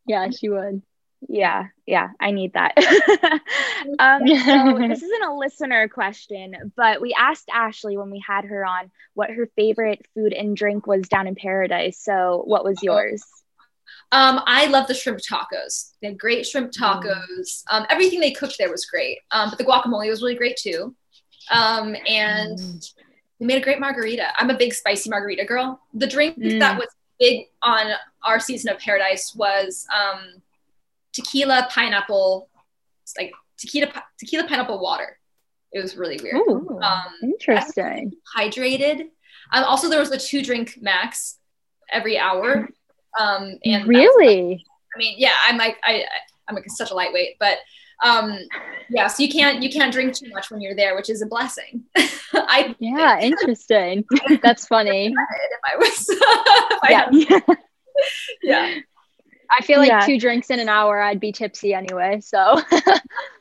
[0.07, 0.81] Yeah, she would.
[1.27, 2.77] Yeah, yeah, I need that.
[3.99, 8.65] um, so this isn't a listener question, but we asked Ashley when we had her
[8.65, 11.99] on what her favorite food and drink was down in Paradise.
[11.99, 13.23] So, what was yours?
[14.11, 15.91] Um, I love the shrimp tacos.
[16.01, 16.79] They had great shrimp mm.
[16.79, 17.63] tacos.
[17.69, 19.19] Um, everything they cooked there was great.
[19.31, 20.95] Um, but the guacamole was really great too.
[21.51, 22.59] Um, and
[23.43, 23.47] mm.
[23.47, 24.27] we made a great margarita.
[24.37, 25.81] I'm a big spicy margarita girl.
[25.93, 26.59] The drink mm.
[26.59, 26.87] that was
[27.19, 27.87] big on
[28.23, 30.41] our season of Paradise was um,
[31.11, 32.49] tequila pineapple,
[33.17, 35.19] like tequila tequila pineapple water.
[35.71, 36.35] It was really weird.
[36.35, 38.13] Ooh, um, interesting.
[38.35, 39.09] Hydrated.
[39.51, 41.37] Um, also, there was a two drink max
[41.91, 42.69] every hour.
[43.19, 44.65] Um, and really,
[44.95, 46.05] I mean, yeah, I'm like, I,
[46.47, 47.57] I'm like such a lightweight, but
[48.03, 48.37] um,
[48.89, 51.25] yeah, so you can't, you can't drink too much when you're there, which is a
[51.25, 51.83] blessing.
[52.33, 54.03] I, yeah, interesting.
[54.41, 55.13] That's funny.
[55.23, 57.55] If I was, if I yeah.
[58.43, 58.75] yeah.
[59.49, 60.05] I feel like yeah.
[60.05, 62.19] two drinks in an hour, I'd be tipsy anyway.
[62.21, 62.61] So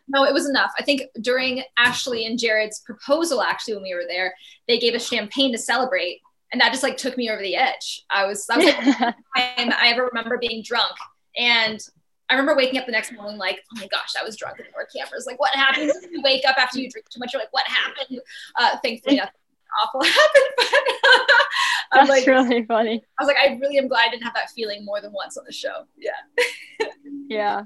[0.08, 0.72] no, it was enough.
[0.78, 4.34] I think during Ashley and Jared's proposal, actually, when we were there,
[4.68, 6.20] they gave us champagne to celebrate
[6.52, 8.04] and that just like took me over the edge.
[8.10, 10.92] I was, I was like, time I ever remember being drunk.
[11.36, 11.80] And
[12.32, 14.66] I remember waking up the next morning like, oh my gosh, I was drunk and
[14.66, 15.26] there were cameras.
[15.26, 17.34] Like, what happens if you wake up after you drink too much?
[17.34, 18.20] You're like, what happened?
[18.56, 19.34] Uh, thankfully, nothing
[19.84, 20.44] awful happened.
[21.90, 23.04] But That's like, really funny.
[23.20, 25.36] I was like, I really am glad I didn't have that feeling more than once
[25.36, 25.84] on the show.
[25.98, 26.86] Yeah.
[27.28, 27.62] yeah.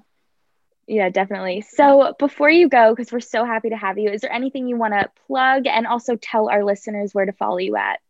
[0.88, 1.60] Yeah, definitely.
[1.60, 4.76] So before you go, because we're so happy to have you, is there anything you
[4.76, 8.00] want to plug and also tell our listeners where to follow you at?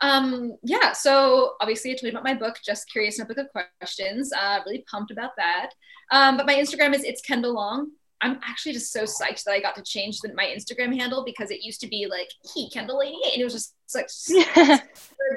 [0.00, 4.32] Um, yeah, so obviously I told you about my book, Just Curious Notebook of Questions.
[4.32, 5.70] Uh, really pumped about that.
[6.10, 7.90] Um, but my Instagram is it's Kendall Long.
[8.20, 11.50] I'm actually just so psyched that I got to change the, my Instagram handle because
[11.50, 14.82] it used to be like he Kendall 88 and it was just like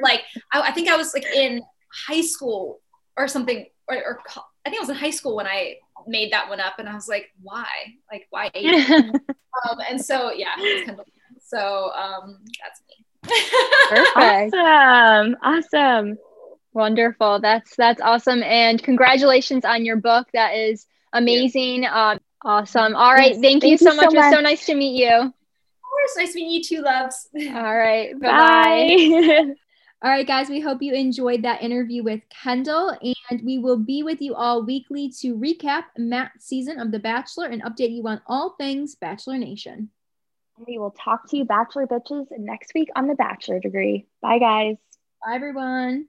[0.02, 0.22] like
[0.52, 1.62] I, I, think I was like in
[2.08, 2.82] high school
[3.18, 4.20] or something or, or,
[4.66, 5.76] I think I was in high school when I
[6.08, 7.68] made that one up and I was like why
[8.12, 10.56] like why um, and so yeah
[10.86, 11.06] Kendall.
[11.40, 13.06] so um, that's me
[13.90, 14.56] Perfect.
[14.56, 15.36] Awesome.
[15.42, 16.18] Awesome.
[16.74, 17.40] Wonderful.
[17.40, 18.44] That's that's awesome.
[18.44, 20.28] And congratulations on your book.
[20.34, 21.86] That is amazing.
[21.86, 22.96] Um, awesome.
[22.96, 23.34] All right.
[23.34, 23.98] Yes, thank, thank, you so much.
[23.98, 24.14] So much.
[24.14, 25.14] It was so nice to meet you.
[25.14, 26.18] Of course.
[26.18, 27.28] Nice meeting you too, loves.
[27.36, 28.14] All right.
[28.20, 28.28] Bye-bye.
[28.30, 29.54] Bye.
[30.04, 34.02] All right, guys, we hope you enjoyed that interview with Kendall, and we will be
[34.02, 38.20] with you all weekly to recap Matt's season of The Bachelor and update you on
[38.26, 39.92] all things Bachelor Nation.
[40.68, 44.06] We will talk to you, Bachelor Bitches, next week on The Bachelor Degree.
[44.22, 44.76] Bye, guys.
[45.26, 46.08] Bye, everyone.